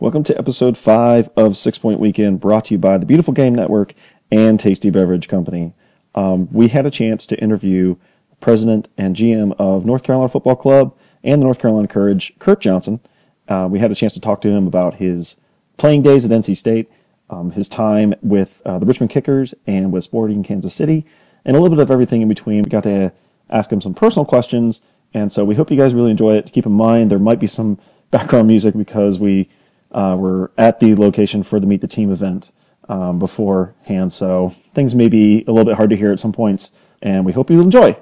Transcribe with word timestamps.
Welcome 0.00 0.22
to 0.22 0.38
episode 0.38 0.78
five 0.78 1.28
of 1.36 1.58
Six 1.58 1.76
Point 1.76 2.00
Weekend, 2.00 2.40
brought 2.40 2.64
to 2.64 2.74
you 2.74 2.78
by 2.78 2.96
the 2.96 3.04
Beautiful 3.04 3.34
Game 3.34 3.54
Network 3.54 3.92
and 4.32 4.58
Tasty 4.58 4.88
Beverage 4.88 5.28
Company. 5.28 5.74
Um, 6.14 6.50
we 6.50 6.68
had 6.68 6.86
a 6.86 6.90
chance 6.90 7.26
to 7.26 7.38
interview 7.38 7.96
president 8.40 8.88
and 8.96 9.14
GM 9.14 9.54
of 9.58 9.84
North 9.84 10.02
Carolina 10.02 10.30
Football 10.30 10.56
Club 10.56 10.96
and 11.22 11.42
the 11.42 11.44
North 11.44 11.58
Carolina 11.58 11.86
Courage, 11.86 12.32
Kurt 12.38 12.62
Johnson. 12.62 13.00
Uh, 13.46 13.68
we 13.70 13.78
had 13.78 13.92
a 13.92 13.94
chance 13.94 14.14
to 14.14 14.20
talk 14.20 14.40
to 14.40 14.48
him 14.48 14.66
about 14.66 14.94
his 14.94 15.36
playing 15.76 16.00
days 16.00 16.24
at 16.24 16.30
NC 16.30 16.56
State, 16.56 16.90
um, 17.28 17.50
his 17.50 17.68
time 17.68 18.14
with 18.22 18.62
uh, 18.64 18.78
the 18.78 18.86
Richmond 18.86 19.10
Kickers 19.10 19.54
and 19.66 19.92
with 19.92 20.02
Sporting 20.02 20.42
Kansas 20.42 20.72
City, 20.72 21.04
and 21.44 21.54
a 21.54 21.60
little 21.60 21.76
bit 21.76 21.82
of 21.82 21.90
everything 21.90 22.22
in 22.22 22.28
between. 22.28 22.62
We 22.62 22.70
got 22.70 22.84
to 22.84 23.12
ask 23.50 23.70
him 23.70 23.82
some 23.82 23.92
personal 23.92 24.24
questions, 24.24 24.80
and 25.12 25.30
so 25.30 25.44
we 25.44 25.56
hope 25.56 25.70
you 25.70 25.76
guys 25.76 25.92
really 25.92 26.10
enjoy 26.10 26.36
it. 26.36 26.50
Keep 26.54 26.64
in 26.64 26.72
mind 26.72 27.10
there 27.10 27.18
might 27.18 27.38
be 27.38 27.46
some 27.46 27.78
background 28.10 28.48
music 28.48 28.74
because 28.74 29.18
we 29.18 29.50
uh, 29.92 30.16
were 30.18 30.50
at 30.56 30.80
the 30.80 30.94
location 30.94 31.42
for 31.42 31.60
the 31.60 31.66
Meet 31.66 31.80
the 31.80 31.88
Team 31.88 32.10
event 32.12 32.52
um, 32.88 33.18
beforehand, 33.18 34.12
so 34.12 34.48
things 34.48 34.94
may 34.94 35.08
be 35.08 35.44
a 35.46 35.52
little 35.52 35.64
bit 35.64 35.76
hard 35.76 35.90
to 35.90 35.96
hear 35.96 36.12
at 36.12 36.20
some 36.20 36.32
points, 36.32 36.72
and 37.02 37.24
we 37.24 37.32
hope 37.32 37.50
you 37.50 37.60
enjoy. 37.60 37.96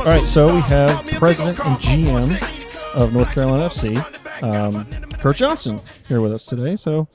All 0.00 0.06
right, 0.06 0.26
so 0.26 0.54
we 0.54 0.62
have 0.62 1.06
president 1.08 1.58
and 1.58 1.76
GM 1.76 2.59
of 2.94 3.12
North 3.12 3.30
Carolina 3.32 3.64
FC, 3.66 3.96
um, 4.42 4.84
Kurt 5.20 5.36
Johnson, 5.36 5.80
here 6.08 6.20
with 6.20 6.32
us 6.32 6.44
today. 6.44 6.76
So 6.76 7.08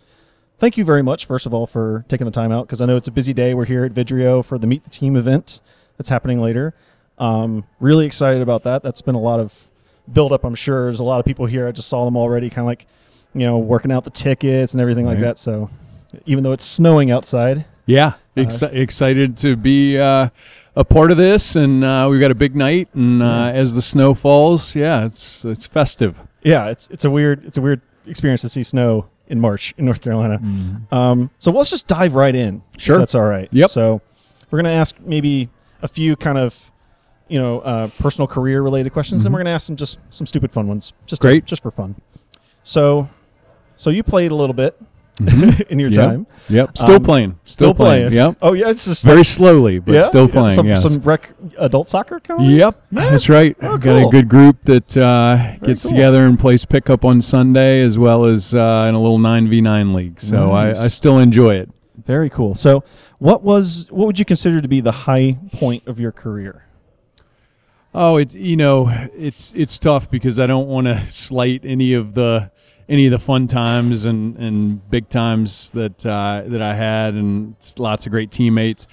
thank 0.57 0.77
you 0.77 0.85
very 0.85 1.01
much, 1.03 1.25
first 1.25 1.45
of 1.45 1.53
all, 1.53 1.67
for 1.67 2.05
taking 2.07 2.25
the 2.25 2.31
time 2.31 2.51
out 2.51 2.65
because 2.67 2.81
I 2.81 2.85
know 2.85 2.95
it's 2.95 3.07
a 3.07 3.11
busy 3.11 3.33
day. 3.33 3.53
We're 3.53 3.65
here 3.65 3.83
at 3.85 3.93
Vidrio 3.93 4.43
for 4.43 4.57
the 4.57 4.67
Meet 4.67 4.83
the 4.83 4.89
Team 4.89 5.15
event 5.15 5.59
that's 5.97 6.09
happening 6.09 6.39
later. 6.39 6.73
Um, 7.17 7.65
really 7.79 8.05
excited 8.05 8.41
about 8.41 8.63
that. 8.63 8.83
That's 8.83 9.01
been 9.01 9.15
a 9.15 9.19
lot 9.19 9.39
of 9.39 9.69
build 10.11 10.31
up, 10.31 10.43
I'm 10.43 10.55
sure. 10.55 10.85
There's 10.85 10.99
a 10.99 11.03
lot 11.05 11.19
of 11.19 11.25
people 11.25 11.45
here. 11.45 11.67
I 11.67 11.71
just 11.71 11.87
saw 11.89 12.05
them 12.05 12.15
already, 12.15 12.49
kind 12.49 12.59
of 12.65 12.67
like, 12.67 12.85
you 13.33 13.41
know, 13.41 13.57
working 13.57 13.91
out 13.91 14.03
the 14.03 14.09
tickets 14.09 14.73
and 14.73 14.81
everything 14.81 15.05
like 15.05 15.19
that. 15.19 15.37
So 15.37 15.69
even 16.25 16.43
though 16.43 16.51
it's 16.53 16.65
snowing 16.65 17.11
outside, 17.11 17.65
Yeah, 17.85 18.13
exci- 18.37 18.73
excited 18.73 19.35
to 19.37 19.55
be 19.55 19.97
uh, 19.97 20.29
a 20.75 20.83
part 20.83 21.11
of 21.11 21.17
this, 21.17 21.55
and 21.55 21.83
uh, 21.83 22.07
we've 22.09 22.19
got 22.21 22.31
a 22.31 22.35
big 22.35 22.55
night. 22.55 22.89
And 22.93 23.21
uh, 23.23 23.51
as 23.53 23.75
the 23.75 23.81
snow 23.81 24.13
falls, 24.13 24.75
yeah, 24.75 25.05
it's 25.05 25.45
it's 25.45 25.65
festive. 25.65 26.19
yeah, 26.43 26.67
it's 26.69 26.87
it's 26.89 27.05
a 27.05 27.09
weird 27.11 27.45
it's 27.45 27.57
a 27.57 27.61
weird 27.61 27.81
experience 28.07 28.41
to 28.41 28.49
see 28.49 28.63
snow 28.63 29.07
in 29.27 29.39
March 29.39 29.73
in 29.77 29.85
North 29.85 30.01
Carolina. 30.01 30.39
Um, 30.91 31.31
so 31.39 31.51
let's 31.51 31.69
just 31.71 31.87
dive 31.87 32.13
right 32.15 32.35
in. 32.35 32.61
if 32.75 32.81
Sure. 32.81 32.97
that's 32.99 33.15
all 33.15 33.23
right. 33.23 33.49
Yep. 33.51 33.69
So 33.69 34.01
we're 34.51 34.59
gonna 34.59 34.69
ask 34.69 34.99
maybe 35.01 35.49
a 35.81 35.87
few 35.87 36.15
kind 36.15 36.37
of 36.37 36.71
you 37.27 37.39
know 37.39 37.59
uh, 37.61 37.87
personal 37.99 38.27
career 38.27 38.61
related 38.61 38.91
questions, 38.93 39.25
and 39.25 39.33
we're 39.33 39.39
gonna 39.39 39.49
ask 39.51 39.65
some 39.67 39.75
just 39.75 39.99
some 40.09 40.27
stupid 40.27 40.51
fun 40.51 40.67
ones, 40.67 40.93
just 41.05 41.21
to- 41.21 41.27
Mm-hmm. 41.27 41.33
Great. 41.35 41.45
just 41.45 41.63
for 41.63 41.71
fun. 41.71 41.95
So, 42.63 43.09
so 43.75 43.89
you 43.91 44.03
played 44.03 44.31
a 44.31 44.35
little 44.35 44.53
bit 44.55 44.79
in 45.69 45.79
your 45.79 45.89
Mm-hmm. 45.89 45.93
Yep. 45.93 46.09
time. 46.09 46.27
Yep, 46.49 46.77
still 46.77 46.95
Um, 46.95 47.03
playing, 47.03 47.39
Still 47.45 47.73
playing. 47.73 48.11
Yep, 48.11 48.37
Oh 48.41 48.53
yeah, 48.53 48.69
it's 48.69 48.83
just 48.85 49.05
very 49.05 49.17
like- 49.19 49.25
slowly, 49.25 49.79
but 49.79 49.93
yeah? 49.95 50.01
still 50.01 50.25
Yeah, 50.27 50.31
playing. 50.33 50.49
Some, 50.55 50.67
yes. 50.67 50.83
some 50.83 50.97
rec 51.01 51.33
adult 51.57 51.87
soccer 51.87 52.19
coming. 52.19 52.49
Yep, 52.51 52.75
that's 52.91 53.29
right. 53.29 53.55
Oh, 53.61 53.77
Got 53.77 53.81
cool. 54.01 54.07
a 54.09 54.11
good 54.11 54.27
group 54.27 54.57
that 54.65 54.97
uh, 54.97 55.55
gets 55.65 55.83
cool. 55.83 55.91
together 55.91 56.25
and 56.25 56.37
plays 56.37 56.65
pickup 56.65 57.05
on 57.05 57.21
Sunday, 57.21 57.81
as 57.81 57.97
well 57.97 58.25
as 58.25 58.53
uh, 58.53 58.85
in 58.89 58.95
a 58.95 59.01
little 59.01 59.19
nine 59.19 59.49
v 59.49 59.61
nine 59.61 59.93
league. 59.93 60.19
So 60.19 60.51
Nice. 60.51 60.79
I, 60.79 60.85
I 60.85 60.87
still 60.89 61.17
enjoy 61.19 61.55
it. 61.55 61.69
Very 62.05 62.29
cool. 62.29 62.53
So, 62.55 62.83
what 63.19 63.41
was 63.41 63.87
what 63.89 64.05
would 64.07 64.19
you 64.19 64.25
consider 64.25 64.59
to 64.61 64.67
be 64.67 64.81
the 64.81 64.91
high 64.91 65.37
point 65.53 65.87
of 65.87 65.97
your 65.99 66.11
career? 66.11 66.65
Oh, 67.93 68.17
it's 68.17 68.35
you 68.35 68.57
know, 68.57 68.89
it's 69.15 69.53
it's 69.55 69.79
tough 69.79 70.11
because 70.11 70.37
I 70.39 70.45
don't 70.45 70.67
want 70.67 70.87
to 70.87 71.09
slight 71.09 71.61
any 71.63 71.93
of 71.93 72.13
the 72.13 72.51
any 72.87 73.05
of 73.05 73.11
the 73.11 73.19
fun 73.19 73.47
times 73.47 74.05
and, 74.05 74.37
and 74.37 74.89
big 74.89 75.09
times 75.09 75.71
that 75.71 76.05
uh, 76.05 76.43
that 76.47 76.61
I 76.61 76.73
had, 76.73 77.13
and 77.13 77.55
lots 77.77 78.05
of 78.05 78.11
great 78.11 78.31
teammates. 78.31 78.87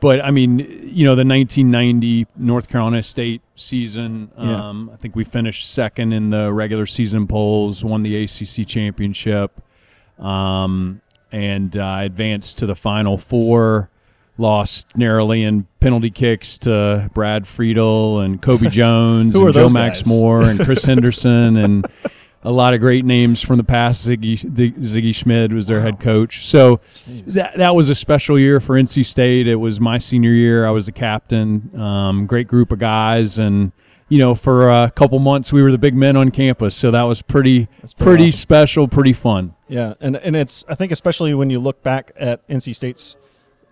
But 0.00 0.22
I 0.22 0.30
mean, 0.30 0.58
you 0.58 1.04
know, 1.04 1.14
the 1.14 1.24
1990 1.24 2.26
North 2.36 2.68
Carolina 2.68 3.02
State 3.02 3.42
season. 3.54 4.30
Yeah. 4.36 4.68
Um, 4.68 4.90
I 4.92 4.96
think 4.96 5.16
we 5.16 5.24
finished 5.24 5.70
second 5.70 6.12
in 6.12 6.30
the 6.30 6.52
regular 6.52 6.86
season 6.86 7.26
polls, 7.26 7.84
won 7.84 8.02
the 8.02 8.24
ACC 8.24 8.66
championship, 8.66 9.60
um, 10.18 11.00
and 11.32 11.76
uh, 11.76 11.98
advanced 12.00 12.58
to 12.58 12.66
the 12.66 12.76
Final 12.76 13.16
Four 13.16 13.90
lost 14.38 14.94
narrowly 14.96 15.42
in 15.42 15.66
penalty 15.80 16.10
kicks 16.10 16.58
to 16.58 17.10
Brad 17.14 17.46
Friedel 17.46 18.20
and 18.20 18.40
Cobi 18.42 18.68
Jones 18.70 19.34
and 19.34 19.54
Joe 19.54 19.68
Max? 19.68 20.06
Moore 20.06 20.42
and 20.42 20.60
Chris 20.60 20.84
Henderson 20.84 21.56
and 21.56 21.86
a 22.46 22.52
lot 22.52 22.74
of 22.74 22.80
great 22.80 23.04
names 23.04 23.42
from 23.42 23.56
the 23.56 23.64
past. 23.64 24.06
Sigi, 24.06 24.40
the, 24.54 24.70
Sigi 24.70 25.12
Schmid 25.12 25.52
was 25.52 25.66
their 25.66 25.80
head 25.80 25.98
coach. 25.98 26.46
So 26.46 26.80
that, 27.26 27.58
that 27.58 27.74
was 27.74 27.90
a 27.90 27.94
special 27.94 28.38
year 28.38 28.60
for 28.60 28.76
NC 28.76 29.04
State. 29.04 29.48
It 29.48 29.56
was 29.56 29.80
my 29.80 29.98
senior 29.98 30.30
year. 30.30 30.64
I 30.64 30.70
was 30.70 30.86
the 30.86 30.92
captain. 30.92 31.76
Um, 31.78 32.24
great 32.26 32.46
group 32.46 32.70
of 32.70 32.78
guys. 32.78 33.40
And, 33.40 33.72
you 34.08 34.18
know, 34.18 34.36
for 34.36 34.70
a 34.70 34.92
couple 34.92 35.18
months, 35.18 35.52
we 35.52 35.60
were 35.60 35.72
the 35.72 35.78
big 35.78 35.96
men 35.96 36.16
on 36.16 36.30
campus. 36.30 36.76
So 36.76 36.92
that 36.92 37.02
was 37.02 37.20
pretty, 37.20 37.66
pretty 37.66 37.94
pretty 37.98 38.24
awesome. 38.26 38.32
special, 38.38 38.88
pretty 38.88 39.12
fun. 39.12 39.56
Yeah, 39.66 39.94
and 40.00 40.14
and 40.16 40.36
it's 40.36 40.64
I 40.68 40.76
think 40.76 40.92
especially 40.92 41.34
when 41.34 41.50
you 41.50 41.58
look 41.58 41.82
back 41.82 42.12
at 42.16 42.46
NC 42.46 42.76
State's 42.76 43.16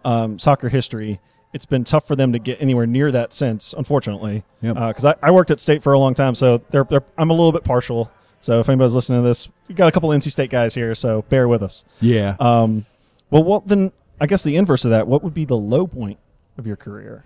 um, 0.04 0.40
soccer 0.40 0.68
history, 0.68 1.20
it's 1.52 1.66
been 1.66 1.84
tough 1.84 2.08
for 2.08 2.16
them 2.16 2.32
to 2.32 2.40
get 2.40 2.60
anywhere 2.60 2.86
near 2.86 3.12
that 3.12 3.32
since, 3.32 3.72
unfortunately. 3.72 4.42
Yep. 4.62 4.74
Because 4.74 5.04
I, 5.04 5.14
I 5.22 5.30
worked 5.30 5.52
at 5.52 5.60
State 5.60 5.84
for 5.84 5.92
a 5.92 5.98
long 6.00 6.14
time, 6.14 6.34
so 6.34 6.60
they're, 6.70 6.82
they're 6.82 7.04
I'm 7.16 7.30
a 7.30 7.34
little 7.34 7.52
bit 7.52 7.62
partial. 7.62 8.10
So 8.44 8.60
if 8.60 8.68
anybody's 8.68 8.94
listening 8.94 9.22
to 9.22 9.26
this, 9.26 9.48
we've 9.68 9.76
got 9.76 9.88
a 9.88 9.90
couple 9.92 10.10
NC 10.10 10.30
State 10.30 10.50
guys 10.50 10.74
here, 10.74 10.94
so 10.94 11.22
bear 11.30 11.48
with 11.48 11.62
us. 11.62 11.82
Yeah. 12.02 12.36
Um, 12.38 12.84
well, 13.30 13.42
what 13.42 13.66
then? 13.66 13.90
I 14.20 14.26
guess 14.26 14.42
the 14.42 14.56
inverse 14.56 14.84
of 14.84 14.90
that. 14.90 15.06
What 15.06 15.22
would 15.24 15.32
be 15.32 15.46
the 15.46 15.56
low 15.56 15.86
point 15.86 16.18
of 16.58 16.66
your 16.66 16.76
career, 16.76 17.24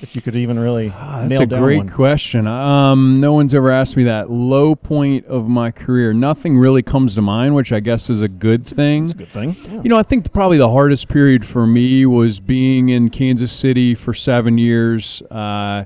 if 0.00 0.16
you 0.16 0.22
could 0.22 0.36
even 0.36 0.58
really 0.58 0.90
Ah, 0.96 1.26
That's 1.28 1.40
a 1.42 1.46
great 1.46 1.76
one? 1.76 1.88
question. 1.90 2.46
Um, 2.46 3.20
no 3.20 3.34
one's 3.34 3.52
ever 3.52 3.70
asked 3.70 3.94
me 3.94 4.04
that. 4.04 4.30
Low 4.30 4.74
point 4.74 5.26
of 5.26 5.46
my 5.48 5.70
career. 5.70 6.14
Nothing 6.14 6.56
really 6.56 6.82
comes 6.82 7.14
to 7.16 7.20
mind, 7.22 7.54
which 7.54 7.70
I 7.70 7.80
guess 7.80 8.08
is 8.08 8.22
a 8.22 8.28
good 8.28 8.66
thing. 8.66 9.04
It's 9.04 9.12
a 9.12 9.16
good 9.16 9.30
thing. 9.30 9.56
Yeah. 9.64 9.82
You 9.82 9.90
know, 9.90 9.98
I 9.98 10.02
think 10.02 10.32
probably 10.32 10.56
the 10.56 10.70
hardest 10.70 11.08
period 11.08 11.44
for 11.44 11.66
me 11.66 12.06
was 12.06 12.40
being 12.40 12.88
in 12.88 13.10
Kansas 13.10 13.52
City 13.52 13.94
for 13.94 14.14
seven 14.14 14.56
years, 14.56 15.20
uh, 15.30 15.84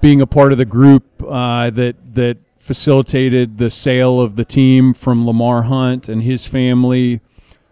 being 0.00 0.20
a 0.20 0.26
part 0.26 0.50
of 0.50 0.58
the 0.58 0.64
group 0.64 1.04
uh, 1.22 1.70
that 1.70 1.94
that 2.14 2.36
facilitated 2.68 3.56
the 3.56 3.70
sale 3.70 4.20
of 4.20 4.36
the 4.36 4.44
team 4.44 4.92
from 4.92 5.26
Lamar 5.26 5.62
Hunt 5.62 6.06
and 6.10 6.22
his 6.22 6.46
family 6.46 7.20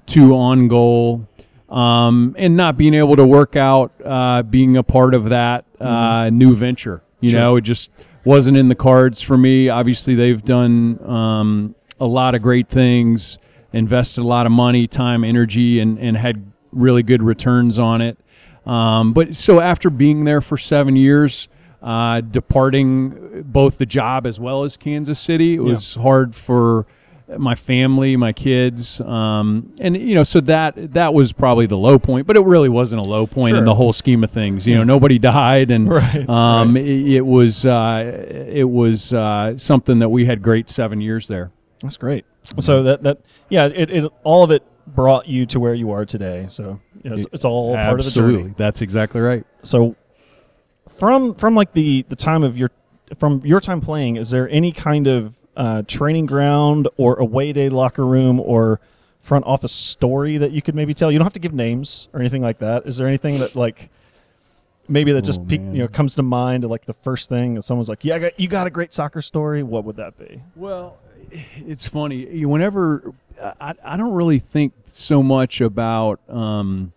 to 0.06 0.28
OnGoal, 0.30 1.26
um, 1.68 2.34
and 2.38 2.56
not 2.56 2.78
being 2.78 2.94
able 2.94 3.14
to 3.16 3.26
work 3.26 3.56
out 3.56 3.92
uh, 4.02 4.42
being 4.42 4.78
a 4.78 4.82
part 4.82 5.12
of 5.12 5.24
that 5.24 5.66
uh, 5.80 6.30
new 6.30 6.54
venture. 6.56 7.02
You 7.20 7.28
Sure. 7.28 7.40
know, 7.40 7.56
it 7.56 7.60
just 7.60 7.90
wasn't 8.24 8.56
in 8.56 8.68
the 8.68 8.74
cards 8.74 9.20
for 9.20 9.36
me. 9.36 9.68
Obviously, 9.68 10.14
they've 10.14 10.42
done 10.42 10.98
um, 11.06 11.74
a 12.00 12.06
lot 12.06 12.34
of 12.34 12.40
great 12.40 12.68
things, 12.68 13.38
invested 13.74 14.22
a 14.22 14.24
lot 14.24 14.46
of 14.46 14.52
money, 14.52 14.86
time, 14.86 15.24
energy, 15.24 15.78
and, 15.80 15.98
and 15.98 16.16
had 16.16 16.50
really 16.72 17.02
good 17.02 17.22
returns 17.22 17.78
on 17.78 18.00
it. 18.00 18.16
Um, 18.64 19.12
but 19.12 19.36
so 19.36 19.60
after 19.60 19.90
being 19.90 20.24
there 20.24 20.40
for 20.40 20.56
seven 20.56 20.96
years, 20.96 21.48
uh, 21.82 22.20
departing 22.20 23.42
both 23.46 23.78
the 23.78 23.86
job 23.86 24.26
as 24.26 24.40
well 24.40 24.64
as 24.64 24.76
Kansas 24.76 25.18
City, 25.18 25.54
it 25.54 25.60
was 25.62 25.94
hard 25.94 26.34
for 26.34 26.86
my 27.38 27.56
family, 27.56 28.16
my 28.16 28.32
kids, 28.32 29.00
um, 29.00 29.74
and 29.80 29.96
you 29.96 30.14
know, 30.14 30.22
so 30.22 30.40
that 30.42 30.92
that 30.94 31.12
was 31.12 31.32
probably 31.32 31.66
the 31.66 31.76
low 31.76 31.98
point. 31.98 32.26
But 32.26 32.36
it 32.36 32.44
really 32.44 32.68
wasn't 32.68 33.04
a 33.04 33.08
low 33.08 33.26
point 33.26 33.56
in 33.56 33.64
the 33.64 33.74
whole 33.74 33.92
scheme 33.92 34.22
of 34.22 34.30
things. 34.30 34.66
You 34.66 34.76
know, 34.76 34.84
nobody 34.84 35.18
died, 35.18 35.70
and 35.70 35.88
Right, 35.88 36.28
um, 36.28 36.76
It, 36.76 36.86
it 37.16 37.26
was 37.26 37.66
uh, 37.66 38.26
it 38.48 38.68
was 38.68 39.12
uh, 39.12 39.58
something 39.58 39.98
that 39.98 40.08
we 40.08 40.26
had 40.26 40.40
great 40.40 40.70
seven 40.70 41.00
years 41.00 41.26
there. 41.26 41.50
That's 41.82 41.96
great. 41.96 42.24
So 42.60 42.84
that 42.84 43.02
that 43.02 43.18
yeah, 43.48 43.66
it, 43.74 43.90
it 43.90 44.12
all 44.22 44.44
of 44.44 44.52
it 44.52 44.62
brought 44.86 45.26
you 45.26 45.46
to 45.46 45.58
where 45.58 45.74
you 45.74 45.90
are 45.90 46.04
today. 46.04 46.46
So 46.48 46.80
you 47.02 47.10
know, 47.10 47.16
it's, 47.16 47.26
it's 47.32 47.44
all 47.44 47.74
part 47.74 47.98
of 47.98 48.06
the 48.06 48.12
journey. 48.12 48.54
that's 48.56 48.82
exactly 48.82 49.20
right. 49.20 49.44
So 49.64 49.96
from 50.88 51.34
from 51.34 51.54
like 51.54 51.72
the 51.72 52.02
the 52.08 52.16
time 52.16 52.42
of 52.42 52.56
your 52.56 52.70
from 53.18 53.40
your 53.44 53.60
time 53.60 53.80
playing, 53.80 54.16
is 54.16 54.30
there 54.30 54.48
any 54.48 54.72
kind 54.72 55.06
of 55.06 55.38
uh, 55.56 55.82
training 55.86 56.26
ground 56.26 56.88
or 56.96 57.14
away 57.16 57.52
day 57.52 57.68
locker 57.68 58.04
room 58.04 58.40
or 58.40 58.80
front 59.20 59.44
office 59.46 59.72
story 59.72 60.36
that 60.38 60.52
you 60.52 60.62
could 60.62 60.74
maybe 60.74 60.94
tell? 60.94 61.10
You 61.12 61.18
don't 61.18 61.26
have 61.26 61.32
to 61.34 61.40
give 61.40 61.54
names 61.54 62.08
or 62.12 62.20
anything 62.20 62.42
like 62.42 62.58
that. 62.58 62.86
Is 62.86 62.96
there 62.96 63.06
anything 63.06 63.38
that 63.40 63.54
like 63.56 63.90
maybe 64.88 65.12
that 65.12 65.22
just 65.22 65.40
Oh, 65.40 65.44
peak, 65.44 65.60
you 65.60 65.78
know 65.78 65.88
comes 65.88 66.14
to 66.16 66.22
mind 66.22 66.64
like 66.64 66.84
the 66.84 66.94
first 66.94 67.28
thing 67.28 67.54
that 67.54 67.62
someone's 67.62 67.88
like, 67.88 68.04
"Yeah, 68.04 68.16
I 68.16 68.18
got, 68.18 68.40
you 68.40 68.48
got 68.48 68.66
a 68.66 68.70
great 68.70 68.92
soccer 68.94 69.22
story." 69.22 69.62
What 69.62 69.84
would 69.84 69.96
that 69.96 70.18
be? 70.18 70.42
Well, 70.54 70.96
it's 71.30 71.86
funny. 71.86 72.26
You- 72.28 72.48
Whenever 72.48 73.12
I, 73.60 73.74
I 73.84 73.96
don't 73.96 74.12
really 74.14 74.38
think 74.38 74.72
so 74.84 75.22
much 75.22 75.60
about 75.60 76.20
um, 76.28 76.92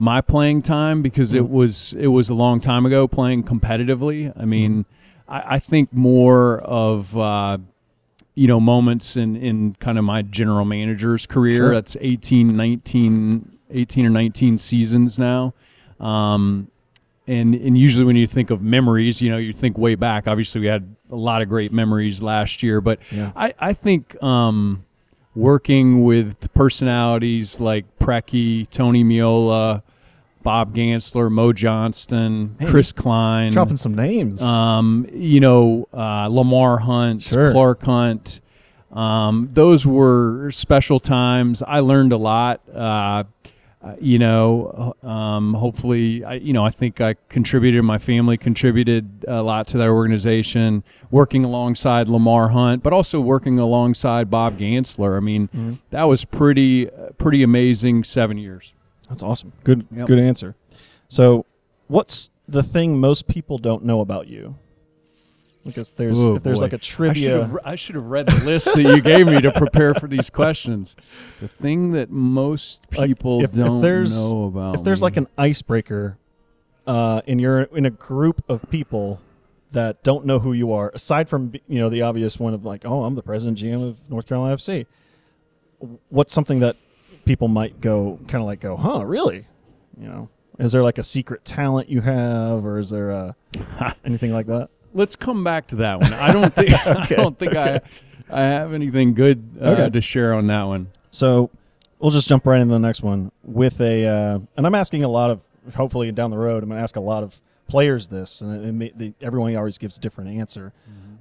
my 0.00 0.22
playing 0.22 0.62
time 0.62 1.02
because 1.02 1.34
it 1.34 1.48
was 1.48 1.92
it 1.92 2.08
was 2.08 2.30
a 2.30 2.34
long 2.34 2.58
time 2.58 2.86
ago 2.86 3.06
playing 3.06 3.44
competitively. 3.44 4.32
I 4.34 4.46
mean, 4.46 4.86
I, 5.28 5.56
I 5.56 5.58
think 5.58 5.92
more 5.92 6.58
of 6.60 7.16
uh, 7.16 7.58
you 8.34 8.48
know 8.48 8.58
moments 8.58 9.16
in 9.16 9.36
in 9.36 9.74
kind 9.78 9.98
of 9.98 10.04
my 10.04 10.22
general 10.22 10.64
manager's 10.64 11.26
career. 11.26 11.56
Sure. 11.58 11.74
That's 11.74 11.98
18, 12.00 12.56
19, 12.56 13.58
18 13.70 14.06
or 14.06 14.10
19 14.10 14.56
seasons 14.56 15.18
now. 15.18 15.52
Um, 16.00 16.70
and 17.26 17.54
and 17.54 17.76
usually 17.76 18.06
when 18.06 18.16
you 18.16 18.26
think 18.26 18.48
of 18.48 18.62
memories, 18.62 19.20
you 19.20 19.30
know, 19.30 19.36
you 19.36 19.52
think 19.52 19.76
way 19.76 19.96
back. 19.96 20.26
Obviously, 20.26 20.62
we 20.62 20.66
had 20.66 20.96
a 21.10 21.16
lot 21.16 21.42
of 21.42 21.48
great 21.50 21.72
memories 21.72 22.22
last 22.22 22.62
year, 22.62 22.80
but 22.80 22.98
Yeah. 23.12 23.32
I 23.36 23.52
I 23.58 23.72
think 23.74 24.20
um, 24.22 24.86
working 25.34 26.04
with 26.04 26.52
personalities 26.54 27.60
like 27.60 27.84
Preki, 27.98 28.68
Tony 28.70 29.04
Meola, 29.04 29.82
Bob 30.42 30.74
Gansler, 30.74 31.30
Mo 31.30 31.52
Johnston, 31.52 32.56
Hey, 32.58 32.66
Chris 32.66 32.92
Klein, 32.92 33.52
Dropping 33.52 33.76
some 33.76 33.94
names. 33.94 34.42
um, 34.42 35.06
you 35.12 35.38
know, 35.40 35.86
uh, 35.92 36.26
Lamar 36.28 36.78
Hunt, 36.78 37.22
Sure. 37.22 37.52
Clark 37.52 37.82
Hunt. 37.82 38.40
Um, 38.92 39.50
those 39.52 39.86
were 39.86 40.50
special 40.50 40.98
times. 40.98 41.62
I 41.62 41.78
learned 41.80 42.12
a 42.12 42.16
lot. 42.16 42.60
Uh, 42.74 43.24
uh, 43.82 43.94
you 44.00 44.18
know, 44.18 44.94
um, 45.02 45.54
hopefully, 45.54 46.22
I, 46.22 46.34
you 46.34 46.52
know, 46.52 46.64
I 46.64 46.70
think 46.70 47.00
I 47.00 47.14
contributed. 47.30 47.82
My 47.82 47.96
family 47.98 48.36
contributed 48.36 49.24
a 49.26 49.42
lot 49.42 49.66
to 49.68 49.78
that 49.78 49.88
organization. 49.88 50.84
Working 51.10 51.44
alongside 51.44 52.06
Lamar 52.08 52.48
Hunt, 52.50 52.82
but 52.82 52.92
also 52.92 53.20
working 53.20 53.58
alongside 53.58 54.30
Bob 54.30 54.58
Gansler. 54.58 55.16
I 55.16 55.20
mean, 55.20 55.48
Mm-hmm. 55.48 55.72
that 55.90 56.04
was 56.04 56.24
pretty, 56.26 56.88
pretty 57.18 57.42
amazing. 57.42 58.04
Seven 58.04 58.36
years. 58.36 58.74
That's 59.08 59.22
awesome. 59.22 59.52
Good 59.64 59.86
Yep. 59.96 60.06
good 60.06 60.18
answer. 60.18 60.54
So, 61.08 61.46
what's 61.88 62.30
the 62.46 62.62
thing 62.62 63.00
most 63.00 63.26
people 63.28 63.58
don't 63.58 63.84
know 63.84 64.00
about 64.00 64.28
you? 64.28 64.56
Because 65.64 65.88
if 65.88 65.96
there's 65.96 66.24
Oh, 66.24 66.36
if 66.36 66.42
there's 66.42 66.60
boy. 66.60 66.64
like 66.66 66.72
a 66.72 66.78
trivia, 66.78 67.54
I 67.64 67.76
should 67.76 67.94
have 67.94 68.06
read 68.06 68.26
the 68.26 68.44
list 68.44 68.66
that 68.74 68.82
you 68.82 69.02
gave 69.02 69.26
me 69.26 69.40
to 69.42 69.52
prepare 69.52 69.94
for 69.94 70.06
these 70.08 70.30
questions. 70.30 70.96
The 71.40 71.48
thing 71.48 71.92
that 71.92 72.10
most 72.10 72.82
Like, 72.96 73.08
people 73.08 73.44
if, 73.44 73.52
don't 73.52 73.76
if 73.76 73.82
there's 73.82 74.16
know 74.16 74.44
about 74.44 74.76
if 74.76 74.84
there's 74.84 75.00
me. 75.00 75.04
like 75.06 75.16
an 75.18 75.26
icebreaker, 75.36 76.16
uh, 76.86 77.20
and 77.26 77.40
you're 77.40 77.62
in 77.62 77.84
a 77.84 77.90
group 77.90 78.42
of 78.48 78.64
people 78.70 79.20
that 79.72 80.02
don't 80.02 80.24
know 80.24 80.38
who 80.38 80.52
you 80.52 80.72
are, 80.72 80.90
aside 80.94 81.28
from 81.28 81.52
you 81.68 81.78
know 81.78 81.88
the 81.90 82.02
obvious 82.02 82.38
one 82.40 82.54
of 82.54 82.64
like, 82.64 82.84
oh, 82.86 83.04
I'm 83.04 83.14
the 83.14 83.22
president 83.22 83.58
GM 83.58 83.86
of 83.86 84.08
North 84.10 84.26
Carolina 84.26 84.56
FC. 84.56 84.86
What's 86.08 86.32
something 86.32 86.60
that 86.60 86.76
people 87.24 87.48
might 87.48 87.80
go 87.80 88.18
kind 88.28 88.42
of 88.42 88.46
like 88.46 88.60
go, 88.60 88.76
huh, 88.76 89.04
really? 89.04 89.46
You 90.00 90.08
know, 90.08 90.28
is 90.58 90.72
there 90.72 90.82
like 90.82 90.98
a 90.98 91.02
secret 91.02 91.44
talent 91.44 91.88
you 91.88 92.00
have, 92.00 92.64
or 92.64 92.78
is 92.78 92.90
there 92.90 93.10
a, 93.10 93.36
anything 94.04 94.32
like 94.32 94.46
that? 94.46 94.68
Let's 94.94 95.16
come 95.16 95.42
back 95.44 95.66
to 95.68 95.76
that 95.76 96.00
one. 96.00 96.12
I 96.12 96.32
don't 96.32 96.52
think 96.52 96.70
Okay, 96.86 97.14
I 97.16 97.22
don't 97.22 97.38
think 97.38 97.54
I 97.56 97.80
I 98.30 98.40
have 98.40 98.72
anything 98.72 99.14
good 99.14 99.42
uh, 99.60 99.70
Okay. 99.70 99.90
to 99.90 100.00
share 100.00 100.34
on 100.34 100.46
that 100.48 100.62
one. 100.64 100.88
So 101.10 101.50
we'll 101.98 102.12
just 102.12 102.28
jump 102.28 102.46
right 102.46 102.60
into 102.60 102.72
the 102.72 102.78
next 102.78 103.02
one 103.02 103.32
with 103.42 103.80
a, 103.80 104.06
uh, 104.06 104.38
and 104.56 104.66
I'm 104.66 104.74
asking 104.76 105.02
a 105.02 105.08
lot 105.08 105.30
of, 105.30 105.42
hopefully 105.74 106.12
down 106.12 106.30
the 106.30 106.38
road, 106.38 106.62
I'm 106.62 106.68
going 106.68 106.78
to 106.78 106.82
ask 106.82 106.94
a 106.96 107.00
lot 107.00 107.22
of 107.24 107.40
players 107.66 108.06
this, 108.08 108.40
and 108.40 108.64
it 108.64 108.72
may, 108.72 108.92
the, 108.94 109.12
everyone 109.20 109.54
always 109.56 109.78
gives 109.78 109.98
a 109.98 110.00
different 110.00 110.30
answer. 110.30 110.72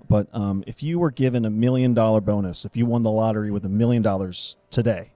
But 0.08 0.28
um, 0.34 0.64
if 0.68 0.82
you 0.84 0.98
were 1.00 1.12
given 1.12 1.46
a 1.46 1.50
million 1.52 1.94
dollar 1.94 2.22
bonus, 2.22 2.66
if 2.66 2.76
you 2.78 2.86
won 2.88 3.04
the 3.04 3.12
lottery 3.12 3.50
with 3.52 3.66
a 3.66 3.70
million 3.70 4.02
dollars 4.04 4.58
today, 4.72 5.12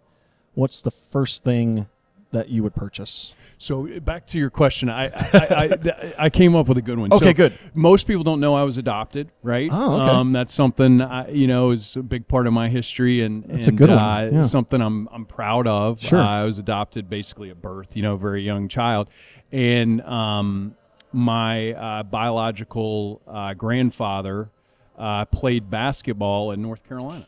what's 0.55 0.81
the 0.81 0.91
first 0.91 1.43
thing 1.43 1.87
that 2.33 2.49
you 2.49 2.61
would 2.63 2.75
purchase? 2.75 3.33
So 3.57 3.87
uh, 3.87 3.99
back 3.99 4.25
to 4.27 4.37
your 4.37 4.49
question, 4.49 4.89
I 4.89 5.05
I, 5.05 5.29
I, 5.33 6.13
I, 6.19 6.29
came 6.29 6.55
up 6.55 6.67
with 6.67 6.77
a 6.77 6.81
good 6.81 6.99
one. 6.99 7.13
Okay, 7.13 7.27
So 7.27 7.33
good. 7.33 7.59
Most 7.73 8.07
people 8.07 8.23
don't 8.23 8.41
know 8.41 8.55
I 8.55 8.63
was 8.63 8.77
adopted, 8.77 9.29
right? 9.41 9.69
Oh, 9.71 10.01
okay. 10.01 10.09
Um, 10.09 10.33
that's 10.33 10.53
something 10.53 11.01
I, 11.01 11.29
you 11.29 11.47
know 11.47 11.71
is 11.71 11.95
a 11.95 12.03
big 12.03 12.27
part 12.27 12.45
of 12.45 12.53
my 12.53 12.67
history, 12.67 13.21
and 13.21 13.43
That's 13.45 13.67
a 13.67 13.71
good 13.71 13.89
one, 13.89 13.99
uh, 13.99 14.29
yeah. 14.33 14.43
Something 14.43 14.81
I'm 14.81 15.07
I'm 15.11 15.25
proud 15.25 15.67
of. 15.67 16.01
Sure. 16.01 16.19
Uh, 16.19 16.27
I 16.27 16.43
was 16.43 16.59
adopted 16.59 17.09
basically 17.09 17.49
at 17.49 17.61
birth, 17.61 17.95
you 17.95 18.03
know, 18.03 18.17
very 18.17 18.43
young 18.43 18.67
child, 18.67 19.07
and 19.51 20.01
um, 20.01 20.75
my 21.13 21.71
uh, 21.73 22.03
biological 22.03 23.21
uh, 23.27 23.53
grandfather 23.53 24.49
uh, 24.97 25.25
played 25.25 25.69
basketball 25.69 26.51
in 26.51 26.61
North 26.61 26.87
Carolina. 26.87 27.27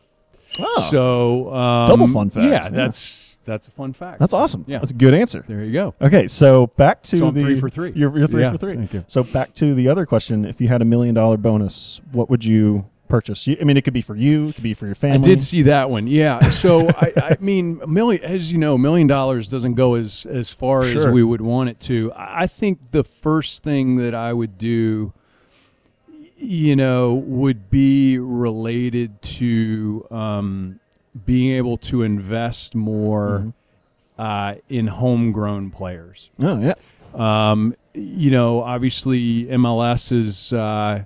Oh, 0.59 0.87
So 0.91 1.53
um, 1.53 1.87
Double 1.87 2.07
fun 2.07 2.29
fact, 2.29 2.45
Yeah, 2.45 2.63
yeah. 2.63 2.69
that's 2.69 3.39
that's 3.45 3.67
a 3.67 3.71
fun 3.71 3.93
fact. 3.93 4.19
that's 4.19 4.33
awesome. 4.33 4.65
Yeah. 4.67 4.79
That's 4.79 4.89
a 4.91 4.95
good 4.95 5.13
answer. 5.13 5.43
there 5.47 5.63
you 5.63 5.71
go. 5.71 5.93
Okay, 6.01 6.27
so 6.27 6.67
back 6.77 7.03
to 7.03 7.17
So 7.17 7.29
the 7.31 7.41
three 7.41 7.59
for 7.59 7.69
three. 7.69 7.91
You're, 7.95 8.17
you're 8.17 8.27
three 8.27 8.41
Yeah, 8.41 8.51
for 8.51 8.57
three. 8.57 8.75
thank 8.75 8.93
you. 8.93 9.03
So 9.07 9.23
back 9.23 9.53
to 9.55 9.75
the 9.75 9.87
other 9.87 10.05
question: 10.07 10.45
If 10.45 10.59
you 10.59 10.67
had 10.67 10.81
a 10.81 10.85
million 10.85 11.13
dollar 11.13 11.37
bonus, 11.37 12.01
what 12.11 12.29
would 12.29 12.43
you 12.43 12.85
purchase? 13.07 13.45
You, 13.45 13.55
I 13.61 13.63
mean, 13.65 13.77
it 13.77 13.83
could 13.83 13.93
be 13.93 14.01
for 14.01 14.15
you, 14.15 14.47
it 14.47 14.55
could 14.55 14.63
be 14.63 14.73
for 14.73 14.87
your 14.87 14.95
family. 14.95 15.19
I 15.19 15.21
did 15.21 15.43
see 15.43 15.61
that 15.63 15.91
one. 15.91 16.07
Yeah. 16.07 16.39
So 16.49 16.87
I, 16.97 17.13
I 17.17 17.37
mean, 17.39 17.79
a 17.83 17.87
million, 17.87 18.23
as 18.23 18.51
you 18.51 18.57
know, 18.57 18.73
a 18.73 18.79
million 18.79 19.05
dollars 19.05 19.47
doesn't 19.49 19.75
go 19.75 19.93
as 19.93 20.25
as 20.25 20.49
far 20.49 20.81
as 20.81 21.05
we 21.07 21.21
would 21.23 21.41
want 21.41 21.69
it 21.69 21.79
to. 21.81 22.11
I 22.15 22.47
think 22.47 22.79
the 22.91 23.03
first 23.03 23.63
thing 23.63 23.97
that 23.97 24.15
I 24.15 24.33
would 24.33 24.57
do, 24.57 25.13
you 26.37 26.75
know, 26.75 27.13
would 27.13 27.69
be 27.69 28.17
related 28.19 29.21
to 29.21 30.05
um, 30.11 30.79
being 31.25 31.55
able 31.55 31.77
to 31.77 32.03
invest 32.03 32.75
more 32.75 33.53
uh, 34.17 34.55
in 34.69 34.87
homegrown 34.87 35.71
players. 35.71 36.29
Oh 36.41 36.59
yeah. 36.59 36.73
Um, 37.13 37.75
you 37.93 38.29
know, 38.31 38.61
obviously 38.61 39.45
MLS 39.45 40.11
is, 40.11 40.51
uh, 40.51 41.05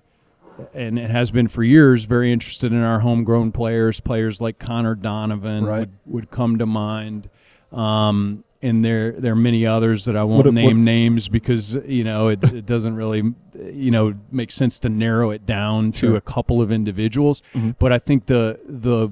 and 0.73 0.97
it 0.97 1.11
has 1.11 1.29
been 1.29 1.47
for 1.47 1.63
years, 1.63 2.05
very 2.05 2.33
interested 2.33 2.71
in 2.73 2.81
our 2.81 2.99
homegrown 2.99 3.51
players. 3.51 3.99
Players 3.99 4.41
like 4.41 4.57
Connor 4.57 4.95
Donovan 4.95 5.65
Right. 5.65 5.79
would, 5.81 5.91
would 6.07 6.31
come 6.31 6.57
to 6.57 6.65
mind. 6.65 7.29
Um, 7.71 8.43
and 8.61 8.83
there, 8.83 9.11
there 9.13 9.31
are 9.33 9.37
many 9.37 9.65
others 9.65 10.05
that 10.05 10.15
I 10.17 10.23
won't 10.23 10.45
What 10.45 10.53
name 10.53 10.65
what- 10.65 10.75
names 10.75 11.27
because 11.29 11.75
you 11.85 12.03
know 12.03 12.27
it, 12.27 12.43
it 12.43 12.65
doesn't 12.65 12.95
really, 12.95 13.23
you 13.71 13.91
know, 13.91 14.13
make 14.31 14.51
sense 14.51 14.79
to 14.81 14.89
narrow 14.89 15.31
it 15.31 15.45
down 15.45 15.91
to 15.93 15.99
Sure. 16.07 16.15
a 16.15 16.21
couple 16.21 16.61
of 16.61 16.71
individuals. 16.71 17.41
Mhm. 17.53 17.75
But 17.79 17.93
I 17.93 17.99
think 17.99 18.25
the 18.25 18.59
the 18.67 19.09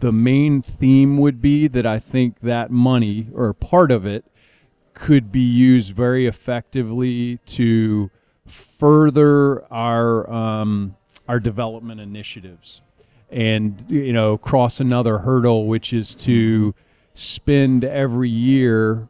the 0.00 0.12
main 0.12 0.60
theme 0.62 1.18
would 1.18 1.40
be 1.40 1.68
that 1.68 1.86
I 1.86 1.98
think 1.98 2.40
that 2.40 2.70
money 2.70 3.28
or 3.34 3.52
part 3.52 3.90
of 3.90 4.04
it 4.06 4.24
could 4.94 5.30
be 5.32 5.40
used 5.40 5.92
very 5.94 6.26
effectively 6.26 7.38
to 7.46 8.10
further 8.46 9.64
our 9.72 10.30
um, 10.30 10.94
our 11.28 11.40
development 11.40 12.00
initiatives, 12.00 12.80
and 13.30 13.84
you 13.88 14.12
know 14.12 14.36
cross 14.38 14.80
another 14.80 15.18
hurdle, 15.18 15.66
which 15.66 15.92
is 15.92 16.14
to 16.16 16.74
spend 17.14 17.84
every 17.84 18.28
year 18.30 19.08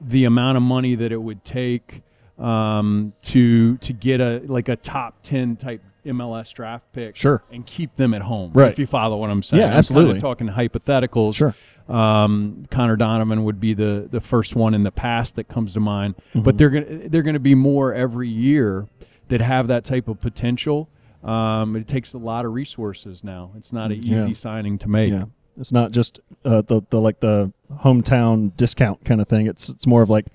the 0.00 0.24
amount 0.24 0.56
of 0.56 0.62
money 0.62 0.94
that 0.96 1.12
it 1.12 1.16
would 1.22 1.44
take 1.44 2.02
um, 2.38 3.12
to 3.22 3.76
to 3.78 3.92
get 3.92 4.20
a 4.20 4.42
like 4.46 4.68
a 4.68 4.76
top 4.76 5.16
ten 5.22 5.56
type 5.56 5.82
MLS 6.04 6.52
draft 6.52 6.84
pick, 6.92 7.14
Sure. 7.14 7.42
and 7.52 7.64
keep 7.64 7.94
them 7.94 8.12
at 8.14 8.22
home. 8.22 8.50
Right. 8.52 8.72
If 8.72 8.78
you 8.80 8.86
follow 8.88 9.16
what 9.18 9.30
I'm 9.30 9.42
saying, 9.42 9.60
Yeah, 9.60 9.68
I'm 9.68 9.74
absolutely. 9.74 10.18
talking 10.18 10.48
hypotheticals. 10.48 11.34
Sure. 11.36 11.54
Um, 11.88 12.66
Connor 12.70 12.96
Donovan 12.96 13.44
would 13.44 13.60
be 13.60 13.74
the 13.74 14.08
the 14.10 14.20
first 14.20 14.56
one 14.56 14.74
in 14.74 14.82
the 14.82 14.90
past 14.90 15.36
that 15.36 15.44
comes 15.48 15.74
to 15.74 15.80
mind, 15.80 16.16
Mm-hmm. 16.30 16.42
but 16.42 16.58
they're 16.58 16.70
gonna 16.70 17.08
they're 17.08 17.22
gonna 17.22 17.38
be 17.38 17.54
more 17.54 17.94
every 17.94 18.28
year 18.28 18.88
that 19.28 19.40
have 19.40 19.68
that 19.68 19.84
type 19.84 20.08
of 20.08 20.20
potential. 20.20 20.88
Um, 21.22 21.76
it 21.76 21.86
takes 21.86 22.14
a 22.14 22.18
lot 22.18 22.44
of 22.44 22.52
resources 22.52 23.22
now. 23.22 23.52
It's 23.56 23.72
not 23.72 23.92
an 23.92 23.98
easy 23.98 24.08
Yeah. 24.08 24.32
signing 24.32 24.78
to 24.78 24.88
make. 24.88 25.12
Yeah. 25.12 25.26
It's 25.58 25.72
not 25.72 25.90
just 25.92 26.20
uh, 26.44 26.62
the 26.62 26.82
the 26.90 27.00
like 27.00 27.20
the 27.20 27.52
hometown 27.82 28.56
discount 28.56 29.04
kind 29.04 29.20
of 29.20 29.28
thing. 29.28 29.46
It's 29.46 29.68
it's 29.68 29.86
more 29.86 30.02
of 30.02 30.10
like, 30.10 30.26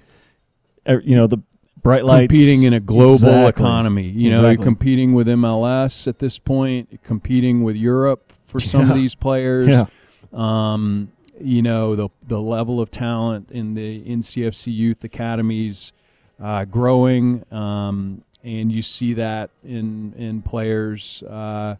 you 0.87 1.15
know, 1.15 1.27
the 1.27 1.39
bright 1.81 2.05
lights 2.05 2.31
competing 2.31 2.63
in 2.63 2.73
a 2.73 2.79
global 2.79 3.13
Exactly. 3.13 3.49
economy. 3.63 4.03
You 4.09 4.25
know, 4.25 4.29
Exactly. 4.31 4.55
you're 4.55 4.63
competing 4.63 5.13
with 5.13 5.27
MLS 5.27 6.07
at 6.07 6.19
this 6.19 6.37
point, 6.39 6.99
competing 7.03 7.63
with 7.63 7.75
Europe 7.75 8.33
for 8.45 8.59
some 8.59 8.83
Yeah. 8.85 8.89
of 8.91 8.95
these 8.95 9.15
players. 9.15 9.67
Yeah. 9.67 9.85
Um, 10.33 11.11
you 11.39 11.61
know, 11.61 11.95
the 11.95 12.09
the 12.27 12.41
level 12.41 12.79
of 12.81 12.89
talent 12.91 13.49
in 13.51 13.73
the 13.75 14.01
NCFC 14.05 14.73
youth 14.73 15.03
academies 15.03 15.93
uh, 16.41 16.65
growing, 16.65 17.43
um, 17.51 18.23
and 18.43 18.71
you 18.71 18.81
see 18.81 19.13
that 19.13 19.49
in 19.63 20.13
in 20.17 20.41
players. 20.41 21.23
Uh, 21.23 21.75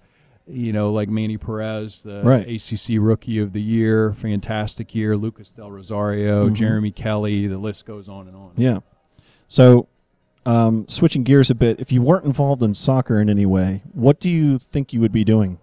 you 0.49 0.71
know, 0.73 0.91
like 0.91 1.09
Manny 1.09 1.37
Perez, 1.37 2.03
the 2.03 2.21
Right. 2.23 2.47
ACC 2.47 2.97
Rookie 2.99 3.39
of 3.39 3.53
the 3.53 3.61
Year, 3.61 4.13
fantastic 4.13 4.95
year. 4.95 5.17
Lucas 5.17 5.51
Del 5.51 5.69
Rosario, 5.71 6.49
Mhm. 6.49 6.53
Jeremy 6.53 6.91
Kelly, 6.91 7.47
the 7.47 7.57
list 7.57 7.85
goes 7.85 8.07
on 8.07 8.27
and 8.27 8.35
on. 8.35 8.51
Yeah. 8.55 8.79
So 9.47 9.87
um, 10.45 10.87
switching 10.87 11.23
gears 11.23 11.49
a 11.51 11.55
bit, 11.55 11.77
if 11.79 11.91
you 11.91 12.01
weren't 12.01 12.23
involved 12.23 12.63
in 12.63 12.73
soccer 12.73 13.19
in 13.19 13.29
any 13.29 13.45
way, 13.45 13.81
what 13.91 14.17
do 14.21 14.29
you 14.29 14.57
think 14.57 14.93
you 14.93 15.01
would 15.01 15.11
be 15.11 15.25
doing? 15.25 15.57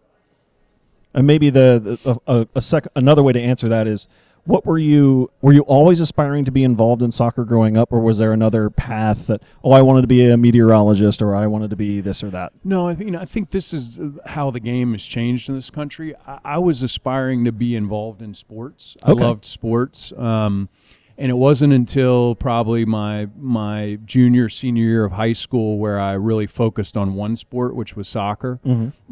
And 1.14 1.26
maybe 1.26 1.48
the, 1.48 1.98
the 2.04 2.20
a, 2.26 2.40
a, 2.40 2.46
a 2.56 2.60
sec, 2.60 2.86
another 2.94 3.22
way 3.22 3.32
to 3.32 3.40
answer 3.40 3.66
that 3.70 3.86
is, 3.86 4.08
what 4.46 4.66
were 4.66 4.78
you 4.78 5.30
were 5.40 5.52
you 5.52 5.62
always 5.62 6.00
aspiring 6.00 6.44
to 6.44 6.50
be 6.50 6.64
involved 6.64 7.02
in 7.02 7.10
soccer 7.10 7.44
growing 7.44 7.76
up, 7.76 7.92
or 7.92 8.00
was 8.00 8.18
there 8.18 8.32
another 8.32 8.70
path 8.70 9.26
that 9.26 9.42
oh 9.62 9.72
I 9.72 9.82
wanted 9.82 10.02
to 10.02 10.06
be 10.06 10.28
a 10.28 10.36
meteorologist 10.36 11.22
or 11.22 11.34
I 11.34 11.46
wanted 11.46 11.70
to 11.70 11.76
be 11.76 12.00
this 12.00 12.22
or 12.22 12.30
that? 12.30 12.52
No, 12.62 12.86
I 12.86 12.94
think 12.94 13.08
you 13.08 13.12
know, 13.12 13.20
I 13.20 13.24
think 13.24 13.50
this 13.50 13.72
is 13.72 13.98
uh, 13.98 14.10
how 14.26 14.50
the 14.50 14.60
game 14.60 14.92
has 14.92 15.04
changed 15.04 15.48
in 15.48 15.54
this 15.54 15.70
country. 15.70 16.14
I, 16.26 16.38
I 16.44 16.58
was 16.58 16.82
aspiring 16.82 17.44
to 17.44 17.52
be 17.52 17.74
involved 17.74 18.20
in 18.20 18.34
sports. 18.34 18.96
I 19.02 19.12
loved 19.12 19.44
sports, 19.44 20.12
um, 20.16 20.68
and 21.16 21.30
it 21.30 21.34
wasn't 21.34 21.72
until 21.72 22.34
probably 22.34 22.84
my 22.84 23.28
my 23.38 23.98
junior 24.04 24.48
senior 24.48 24.84
year 24.84 25.04
of 25.04 25.12
high 25.12 25.32
school 25.32 25.78
where 25.78 25.98
I 26.00 26.12
really 26.14 26.46
focused 26.46 26.96
on 26.96 27.14
one 27.14 27.36
sport, 27.36 27.76
which 27.76 27.94
was 27.94 28.08
soccer, 28.08 28.58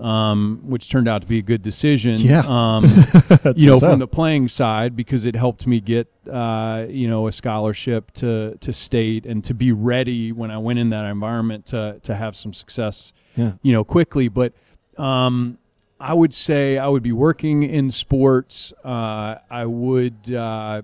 um, 0.01 0.61
which 0.65 0.91
turned 0.91 1.09
out 1.09 1.23
to 1.23 1.29
be 1.29 1.39
a 1.39 1.43
good 1.43 1.63
decision. 1.63 2.19
Yeah. 2.19 2.43
um, 2.47 2.85
you 3.57 3.67
know, 3.67 3.79
from 3.79 4.01
the 4.01 4.09
playing 4.09 4.49
side 4.49 4.97
because 4.97 5.27
it 5.27 5.37
helped 5.37 5.67
me 5.67 5.81
get 5.81 6.09
uh, 6.31 6.87
you 6.89 7.09
know 7.09 7.29
a 7.29 7.33
scholarship 7.33 8.11
to 8.15 8.57
to 8.61 8.73
state 8.73 9.25
and 9.25 9.45
to 9.45 9.55
be 9.55 9.71
ready 9.71 10.33
when 10.33 10.51
I 10.51 10.59
went 10.59 10.81
in 10.81 10.91
that 10.91 11.05
environment 11.05 11.67
to 11.67 12.01
to 12.03 12.17
have 12.17 12.37
some 12.37 12.53
success. 12.53 13.13
Yeah. 13.37 13.53
You 13.63 13.73
know, 13.73 13.85
quickly, 13.85 14.29
but. 14.29 14.53
Um, 14.99 15.59
I 15.99 16.15
would 16.15 16.35
say 16.35 16.79
I 16.79 16.89
would 16.89 17.05
be 17.05 17.13
working 17.13 17.63
in 17.63 17.89
sports. 17.89 18.75
Uh, 18.85 19.37
I 19.49 19.65
would. 19.67 20.35
Uh, 20.35 20.83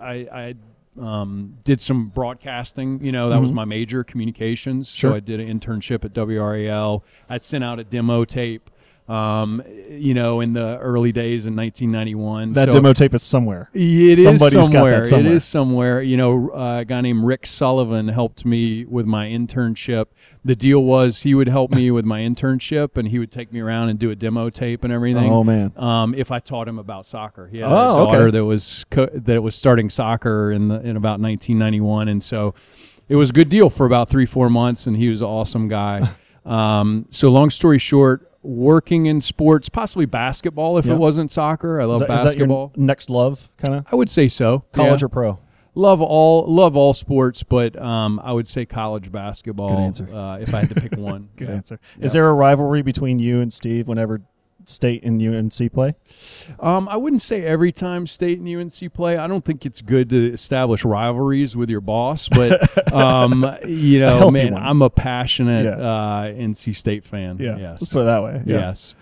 I, 0.00 0.14
I 0.32 0.54
um, 1.00 1.58
did 1.64 1.80
some 1.80 2.08
broadcasting. 2.08 3.02
You 3.04 3.12
know, 3.12 3.30
that 3.30 3.40
was 3.40 3.52
my 3.52 3.64
major, 3.64 4.04
communications. 4.04 4.88
Mm-hmm. 4.88 4.96
Sure. 4.96 5.10
So 5.12 5.16
I 5.16 5.20
did 5.20 5.40
an 5.40 5.60
internship 5.60 6.04
at 6.04 6.12
WRAL. 6.12 7.02
I 7.28 7.38
sent 7.38 7.64
out 7.64 7.78
a 7.78 7.84
demo 7.84 8.24
tape. 8.24 8.70
Um, 9.08 9.62
you 9.90 10.12
know, 10.12 10.40
in 10.40 10.52
the 10.52 10.78
early 10.80 11.12
days 11.12 11.46
in 11.46 11.56
1991. 11.56 12.52
That 12.52 12.66
So- 12.68 12.72
demo 12.72 12.92
tape 12.92 13.14
is 13.14 13.22
somewhere. 13.22 13.70
it 13.72 13.80
is 13.80 14.22
Somebody's 14.22 14.52
got 14.52 14.60
that 14.60 14.64
somewhere. 14.74 15.04
somewhere. 15.06 15.32
It 15.32 15.36
is 15.36 15.44
somewhere. 15.44 16.02
You 16.02 16.16
know, 16.18 16.50
uh, 16.50 16.80
a 16.80 16.84
guy 16.84 17.00
named 17.00 17.24
Rick 17.24 17.46
Sullivan 17.46 18.08
helped 18.08 18.44
me 18.44 18.84
with 18.84 19.06
my 19.06 19.26
internship. 19.26 20.06
The 20.44 20.54
deal 20.54 20.80
was 20.84 21.22
he 21.22 21.34
would 21.34 21.48
help 21.48 21.70
me 21.70 21.90
with 21.90 22.04
my 22.04 22.20
internship, 22.20 22.98
and 22.98 23.08
he 23.08 23.18
would 23.18 23.30
take 23.30 23.50
me 23.50 23.60
around 23.60 23.88
and 23.88 23.98
do 23.98 24.10
a 24.10 24.14
demo 24.14 24.50
tape 24.50 24.84
and 24.84 24.92
everything. 24.92 25.32
Oh, 25.32 25.42
man. 25.42 25.72
Um, 25.78 26.14
if 26.14 26.30
I 26.30 26.38
taught 26.38 26.68
him 26.68 26.78
about 26.78 27.06
soccer, 27.06 27.48
he 27.50 27.58
had 27.58 27.70
Oh, 27.70 27.72
a 27.72 28.04
daughter 28.04 28.22
okay. 28.24 28.30
that 28.32 28.44
was 28.44 28.84
co- 28.90 29.08
that 29.14 29.42
was 29.42 29.54
starting 29.54 29.88
soccer 29.88 30.52
in 30.52 30.68
the, 30.68 30.80
in 30.82 30.96
about 30.98 31.18
1991, 31.20 32.08
and 32.08 32.22
so 32.22 32.54
it 33.08 33.16
was 33.16 33.30
a 33.30 33.32
good 33.32 33.48
deal 33.48 33.70
for 33.70 33.86
about 33.86 34.10
three 34.10 34.26
four 34.26 34.50
months, 34.50 34.86
and 34.86 34.96
he 34.98 35.08
was 35.08 35.22
an 35.22 35.28
awesome 35.28 35.66
guy. 35.68 36.08
um, 36.44 37.06
so 37.08 37.30
long 37.30 37.48
story 37.48 37.78
short. 37.78 38.30
Working 38.48 39.04
in 39.04 39.20
sports, 39.20 39.68
possibly 39.68 40.06
basketball 40.06 40.78
if 40.78 40.86
Yeah. 40.86 40.94
it 40.94 40.98
wasn't 40.98 41.30
soccer. 41.30 41.82
I 41.82 41.84
love 41.84 41.98
that, 41.98 42.10
is 42.10 42.24
that 42.24 42.36
your 42.38 42.46
basketball. 42.46 42.72
next 42.76 43.10
love, 43.10 43.50
kind 43.58 43.74
of 43.80 43.86
I 43.92 43.94
would 43.94 44.08
say 44.08 44.26
so. 44.28 44.64
college 44.72 45.02
Yeah. 45.02 45.06
or 45.06 45.08
pro? 45.10 45.38
love 45.74 46.00
all 46.00 46.46
love 46.52 46.74
all 46.76 46.94
sports, 46.94 47.42
but 47.42 47.80
um, 47.80 48.18
I 48.24 48.32
would 48.32 48.46
say 48.46 48.64
college 48.64 49.12
basketball. 49.12 49.68
Good 49.68 49.78
answer. 49.78 50.08
Uh, 50.14 50.38
if 50.38 50.54
I 50.54 50.60
had 50.60 50.70
to 50.70 50.74
pick 50.80 50.96
one, 50.96 51.28
Good 51.36 51.48
Yeah. 51.48 51.54
answer. 51.56 51.80
Is 52.00 52.12
there 52.14 52.26
a 52.28 52.32
rivalry 52.32 52.80
between 52.82 53.18
you 53.18 53.40
and 53.42 53.52
Steve 53.52 53.86
whenever 53.86 54.22
State 54.68 55.02
and 55.04 55.20
UNC 55.22 55.72
play? 55.72 55.94
Um, 56.60 56.88
I 56.88 56.96
wouldn't 56.96 57.22
say 57.22 57.42
every 57.44 57.72
time 57.72 58.06
State 58.06 58.38
and 58.40 58.48
UNC 58.48 58.92
play. 58.92 59.16
I 59.16 59.26
don't 59.26 59.44
think 59.44 59.64
it's 59.66 59.80
good 59.80 60.10
to 60.10 60.32
establish 60.32 60.84
rivalries 60.84 61.56
with 61.56 61.70
your 61.70 61.80
boss, 61.80 62.28
but 62.28 62.92
um, 62.92 63.56
you 63.66 64.00
know, 64.00 64.30
man, 64.30 64.52
one. 64.54 64.62
I'm 64.62 64.82
a 64.82 64.90
passionate 64.90 65.64
Yeah. 65.64 65.70
uh, 65.76 66.22
NC 66.32 66.74
State 66.76 67.04
fan. 67.04 67.38
Yeah, 67.38 67.70
let's 67.72 67.88
put 67.88 68.02
it 68.02 68.04
that 68.04 68.22
way. 68.22 68.42
Yeah. 68.46 68.56
Yes. 68.58 68.94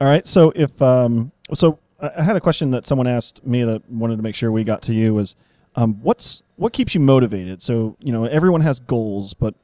All 0.00 0.06
right. 0.08 0.26
So 0.26 0.52
if 0.54 0.80
um, 0.82 1.32
so, 1.54 1.78
I 2.00 2.10
I 2.18 2.22
had 2.22 2.36
a 2.36 2.40
question 2.40 2.70
that 2.72 2.86
someone 2.86 3.06
asked 3.06 3.46
me 3.46 3.62
that 3.64 3.88
wanted 3.90 4.16
to 4.16 4.22
make 4.22 4.34
sure 4.34 4.50
we 4.50 4.64
got 4.64 4.82
to 4.82 4.94
you 4.94 5.14
was, 5.14 5.36
um, 5.76 5.94
what's 6.02 6.42
what 6.56 6.72
keeps 6.72 6.94
you 6.94 7.00
motivated? 7.00 7.62
So 7.62 7.96
you 8.00 8.12
know, 8.12 8.24
everyone 8.24 8.60
has 8.62 8.80
goals, 8.80 9.34
but 9.34 9.54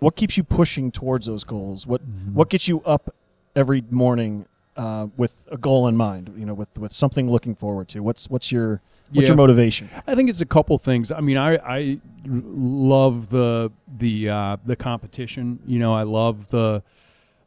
what 0.00 0.14
keeps 0.16 0.36
you 0.36 0.44
pushing 0.44 0.90
towards 0.92 1.26
those 1.26 1.44
goals? 1.44 1.86
What 1.86 2.02
Mm-hmm. 2.02 2.34
what 2.34 2.48
gets 2.50 2.66
you 2.68 2.80
up 2.82 3.14
every 3.56 3.82
morning 3.90 4.46
uh, 4.78 5.08
with 5.16 5.44
a 5.50 5.58
goal 5.58 5.86
in 5.88 5.96
mind? 5.96 6.32
You 6.38 6.46
know, 6.46 6.54
with 6.54 6.78
with 6.78 6.92
something 6.92 7.30
looking 7.30 7.54
forward 7.54 7.88
to. 7.88 8.00
What's 8.00 8.30
what's 8.30 8.50
your 8.50 8.80
what's 9.12 9.24
Yeah. 9.24 9.28
your 9.28 9.36
motivation? 9.36 9.90
I 10.06 10.14
think 10.14 10.30
it's 10.30 10.40
a 10.40 10.46
couple 10.46 10.78
things. 10.78 11.12
I 11.12 11.20
mean, 11.20 11.36
I 11.36 11.56
I 11.56 11.98
love 12.24 13.28
the 13.30 13.70
the 13.98 14.28
uh, 14.30 14.56
the 14.64 14.76
competition. 14.76 15.58
You 15.66 15.78
know, 15.78 15.92
I 15.94 16.04
love 16.04 16.48
the 16.48 16.82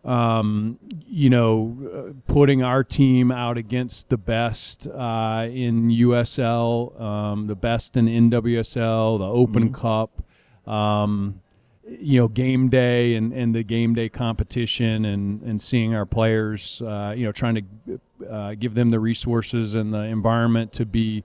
um, 0.04 0.80
you 1.08 1.30
know 1.30 1.78
uh, 1.94 2.32
putting 2.32 2.64
our 2.64 2.84
team 2.84 3.32
out 3.32 3.58
against 3.58 4.10
the 4.10 4.18
best 4.18 4.88
uh, 4.88 5.48
in 5.50 5.90
USL, 5.90 7.00
um, 7.00 7.48
the 7.48 7.56
best 7.56 7.96
in 7.98 8.06
NWSL, 8.08 9.20
the 9.20 9.26
Open 9.26 9.72
Cup. 9.74 10.24
Um, 10.68 11.42
you 12.00 12.20
know, 12.20 12.28
game 12.28 12.70
day 12.70 13.16
and, 13.16 13.34
and 13.34 13.54
the 13.54 13.64
game 13.64 13.94
day 13.94 14.10
competition 14.10 15.06
and, 15.06 15.42
and 15.42 15.62
seeing 15.62 15.94
our 15.94 16.06
players, 16.06 16.82
uh, 16.82 17.14
you 17.16 17.26
know, 17.26 17.32
trying 17.32 17.56
to 17.56 18.00
uh, 18.30 18.54
give 18.56 18.74
them 18.74 18.90
the 18.90 19.00
resources 19.00 19.76
and 19.76 19.94
the 19.94 20.00
environment 20.00 20.72
to 20.74 20.86
be 20.86 21.24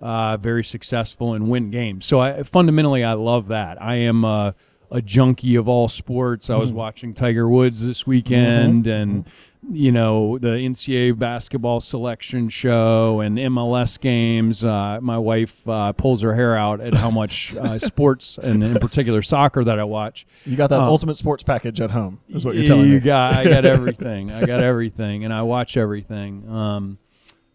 uh, 0.00 0.36
very 0.36 0.64
successful 0.64 1.34
and 1.34 1.48
win 1.48 1.70
games. 1.70 2.04
So 2.04 2.20
I 2.20 2.42
fundamentally 2.42 3.04
I 3.04 3.14
love 3.14 3.48
that. 3.48 3.80
I 3.80 3.96
am 3.96 4.24
uh, 4.24 4.52
a 4.90 5.02
junkie 5.02 5.56
of 5.56 5.68
all 5.68 5.88
sports. 5.88 6.50
I 6.50 6.56
was 6.56 6.72
watching 6.72 7.14
Tiger 7.14 7.48
Woods 7.48 7.86
this 7.86 8.06
weekend 8.06 8.86
and 8.86 9.24
you 9.70 9.90
know 9.92 10.38
the 10.38 10.48
NCAA 10.48 11.18
basketball 11.18 11.80
selection 11.80 12.48
show 12.48 13.20
and 13.20 13.36
MLS 13.38 13.98
games. 14.00 14.64
Uh, 14.64 14.98
my 15.02 15.18
wife 15.18 15.66
uh, 15.68 15.92
pulls 15.92 16.22
her 16.22 16.34
hair 16.34 16.56
out 16.56 16.80
at 16.80 16.94
how 16.94 17.10
much 17.10 17.54
uh, 17.56 17.78
sports 17.78 18.38
and 18.38 18.62
in 18.62 18.78
particular 18.78 19.22
soccer 19.22 19.64
that 19.64 19.78
I 19.78 19.84
watch. 19.84 20.26
You 20.44 20.56
got 20.56 20.70
that 20.70 20.80
Um, 20.80 20.88
ultimate 20.88 21.16
sports 21.16 21.42
package 21.42 21.80
at 21.80 21.90
home. 21.90 22.20
Is 22.28 22.44
what 22.44 22.54
you're 22.54 22.64
telling 22.64 22.88
you 22.88 22.94
me. 22.94 23.00
got 23.00 23.34
I 23.34 23.44
got 23.44 23.64
everything. 23.76 24.30
I 24.30 24.44
got 24.44 24.62
everything, 24.62 25.24
and 25.24 25.32
I 25.32 25.42
watch 25.42 25.76
everything. 25.76 26.48
Um, 26.48 26.98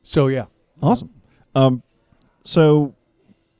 so 0.03 0.27
yeah, 0.27 0.45
Awesome. 0.81 1.09
Um, 1.55 1.83
so, 2.43 2.95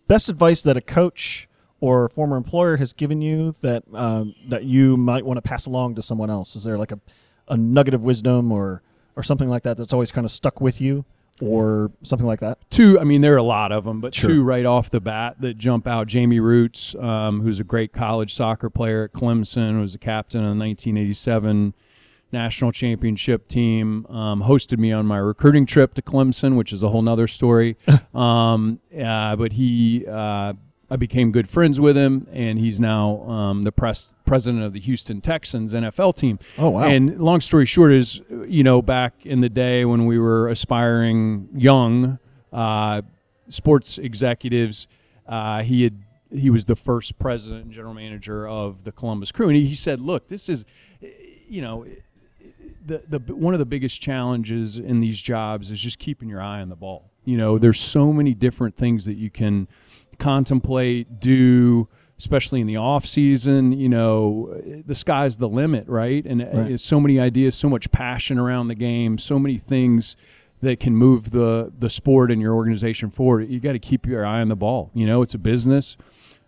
best 0.07 0.27
advice 0.29 0.61
that 0.63 0.75
a 0.75 0.81
coach 0.81 1.47
or 1.79 2.05
a 2.05 2.09
former 2.09 2.35
employer 2.37 2.77
has 2.77 2.91
given 2.93 3.21
you 3.21 3.55
that 3.61 3.83
um, 3.93 4.35
that 4.49 4.63
you 4.65 4.97
might 4.97 5.25
want 5.25 5.37
to 5.37 5.41
pass 5.41 5.65
along 5.65 5.95
to 5.95 6.01
someone 6.01 6.29
else? 6.29 6.55
Is 6.55 6.63
there 6.63 6.77
like 6.77 6.91
a, 6.91 6.99
a 7.47 7.57
nugget 7.57 7.93
of 7.93 8.03
wisdom 8.03 8.51
or 8.51 8.81
or 9.15 9.23
something 9.23 9.47
like 9.49 9.63
that 9.63 9.77
that's 9.77 9.93
always 9.93 10.11
kind 10.11 10.25
of 10.25 10.31
stuck 10.31 10.59
with 10.59 10.81
you, 10.81 11.05
or 11.41 11.91
something 12.01 12.25
like 12.27 12.39
that? 12.39 12.57
two. 12.71 12.99
I 12.99 13.03
mean, 13.03 13.21
there 13.21 13.33
are 13.35 13.37
a 13.37 13.43
lot 13.43 13.71
of 13.71 13.83
them, 13.83 14.01
but 14.01 14.15
Sure. 14.15 14.29
two 14.29 14.43
right 14.43 14.65
off 14.65 14.89
the 14.89 14.99
bat 14.99 15.35
that 15.41 15.57
jump 15.59 15.85
out. 15.87 16.07
Jamie 16.07 16.39
Rootes, 16.39 16.95
um, 16.95 17.41
who's 17.41 17.59
a 17.59 17.63
great 17.63 17.93
college 17.93 18.33
soccer 18.33 18.69
player 18.71 19.03
at 19.03 19.13
Clemson, 19.13 19.79
was 19.79 19.93
a 19.93 19.99
captain 19.99 20.39
of 20.41 20.55
the 20.57 20.59
1987 20.59 21.73
national 22.31 22.71
championship 22.71 23.47
team. 23.47 24.07
Um, 24.07 24.41
hosted 24.41 24.79
me 24.79 24.91
on 24.91 25.05
my 25.05 25.17
recruiting 25.17 25.67
trip 25.67 25.93
to 25.93 26.01
Clemson, 26.01 26.55
which 26.55 26.73
is 26.73 26.81
a 26.81 26.89
whole 26.89 27.03
nother 27.03 27.27
story. 27.27 27.77
um, 28.15 28.79
uh, 28.99 29.35
but 29.35 29.51
he. 29.53 30.05
Uh, 30.07 30.53
I 30.89 30.95
became 30.95 31.31
good 31.31 31.49
friends 31.49 31.79
with 31.79 31.95
him, 31.95 32.27
and 32.31 32.59
he's 32.59 32.79
now 32.79 33.21
um, 33.23 33.63
the 33.63 33.71
press 33.71 34.15
president 34.25 34.63
of 34.63 34.73
the 34.73 34.79
Houston 34.79 35.21
Texans 35.21 35.73
NFL 35.73 36.15
team. 36.15 36.39
Oh, 36.57 36.69
wow. 36.69 36.83
And 36.83 37.19
long 37.19 37.41
story 37.41 37.65
short 37.65 37.91
is, 37.91 38.21
you 38.47 38.63
know, 38.63 38.81
back 38.81 39.25
in 39.25 39.41
the 39.41 39.49
day 39.49 39.85
when 39.85 40.05
we 40.05 40.19
were 40.19 40.49
aspiring 40.49 41.47
young 41.55 42.19
uh, 42.51 43.01
sports 43.47 43.97
executives, 43.97 44.87
uh, 45.27 45.63
he 45.63 45.83
had 45.83 45.97
he 46.31 46.49
was 46.49 46.65
the 46.65 46.75
first 46.75 47.17
president 47.19 47.65
and 47.65 47.71
general 47.71 47.93
manager 47.93 48.47
of 48.47 48.83
the 48.83 48.91
Columbus 48.91 49.31
Crew, 49.31 49.47
and 49.47 49.55
he, 49.55 49.67
he 49.67 49.75
said, 49.75 50.01
"Look, 50.01 50.27
this 50.29 50.49
is, 50.49 50.65
you 51.47 51.61
know." 51.61 51.85
The, 52.85 53.01
the 53.07 53.33
one 53.33 53.53
of 53.53 53.59
the 53.59 53.65
biggest 53.65 54.01
challenges 54.01 54.77
in 54.77 54.99
these 54.99 55.21
jobs 55.21 55.71
is 55.71 55.79
just 55.79 55.99
keeping 55.99 56.27
your 56.27 56.41
eye 56.41 56.59
on 56.59 56.67
the 56.67 56.75
ball. 56.75 57.09
You 57.23 57.37
know, 57.37 57.57
there's 57.57 57.79
so 57.79 58.11
many 58.11 58.33
different 58.33 58.75
things 58.75 59.05
that 59.05 59.13
you 59.13 59.29
can 59.29 59.69
contemplate, 60.23 61.19
do, 61.19 61.87
especially 62.17 62.61
in 62.61 62.67
the 62.67 62.77
off 62.77 63.05
season. 63.05 63.71
You 63.73 63.89
know, 63.89 64.53
the 64.85 64.95
sky's 64.95 65.37
the 65.37 65.49
limit, 65.49 65.87
right? 65.87 66.25
And 66.25 66.41
uh, 66.41 66.45
Right. 66.53 66.79
so 66.79 66.99
many 66.99 67.19
ideas, 67.19 67.55
so 67.55 67.69
much 67.69 67.91
passion 67.91 68.37
around 68.39 68.67
the 68.69 68.75
game, 68.75 69.17
so 69.17 69.37
many 69.39 69.57
things 69.57 70.15
that 70.61 70.79
can 70.79 70.95
move 70.95 71.31
the 71.31 71.71
the 71.77 71.89
sport 71.89 72.31
and 72.31 72.41
your 72.41 72.53
organization 72.55 73.09
forward. 73.11 73.49
You 73.49 73.59
got 73.59 73.73
to 73.73 73.79
keep 73.79 74.05
your 74.05 74.25
eye 74.25 74.39
on 74.41 74.47
the 74.47 74.55
ball. 74.55 74.91
You 74.93 75.05
know, 75.05 75.21
it's 75.21 75.33
a 75.33 75.37
business. 75.39 75.97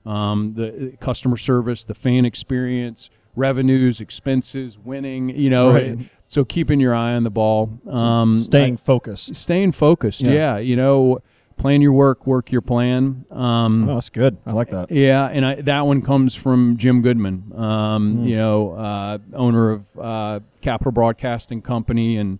Um, 0.06 0.54
the 0.56 0.68
uh, 0.94 1.04
customer 1.04 1.36
service, 1.36 1.84
the 1.84 1.96
fan 1.96 2.26
experience, 2.26 3.10
revenues, 3.36 4.00
expenses, 4.00 4.78
winning. 4.78 5.30
You 5.30 5.50
know, 5.50 5.74
Right. 5.74 5.98
so 6.28 6.46
keeping 6.46 6.80
your 6.80 6.94
eye 6.96 7.14
on 7.16 7.24
the 7.24 7.30
ball. 7.32 7.78
Um, 7.90 8.38
Staying 8.40 8.78
focused. 8.78 9.36
staying 9.36 9.74
focused 9.74 10.22
Yeah. 10.22 10.32
yeah. 10.34 10.58
you 10.60 10.76
know 10.78 11.20
plan 11.58 11.82
your 11.82 11.94
work, 11.94 12.28
work 12.28 12.52
your 12.52 12.62
plan. 12.62 13.26
Um, 13.32 13.90
Oh, 13.90 13.94
that's 13.96 14.10
good. 14.10 14.38
I 14.46 14.52
like 14.52 14.70
that. 14.72 14.92
yeah, 14.92 15.28
and 15.28 15.46
I, 15.46 15.56
that 15.62 15.86
one 15.86 16.02
comes 16.02 16.36
from 16.36 16.78
Jim 16.78 17.02
Goodmon, 17.04 17.58
um, 17.58 18.16
Hmm. 18.18 18.28
you 18.28 18.36
know, 18.36 18.72
uh, 18.74 19.18
owner 19.34 19.72
of 19.72 19.86
uh, 20.00 20.40
Capital 20.62 20.92
Broadcasting 20.92 21.62
Company, 21.62 22.18
and 22.18 22.40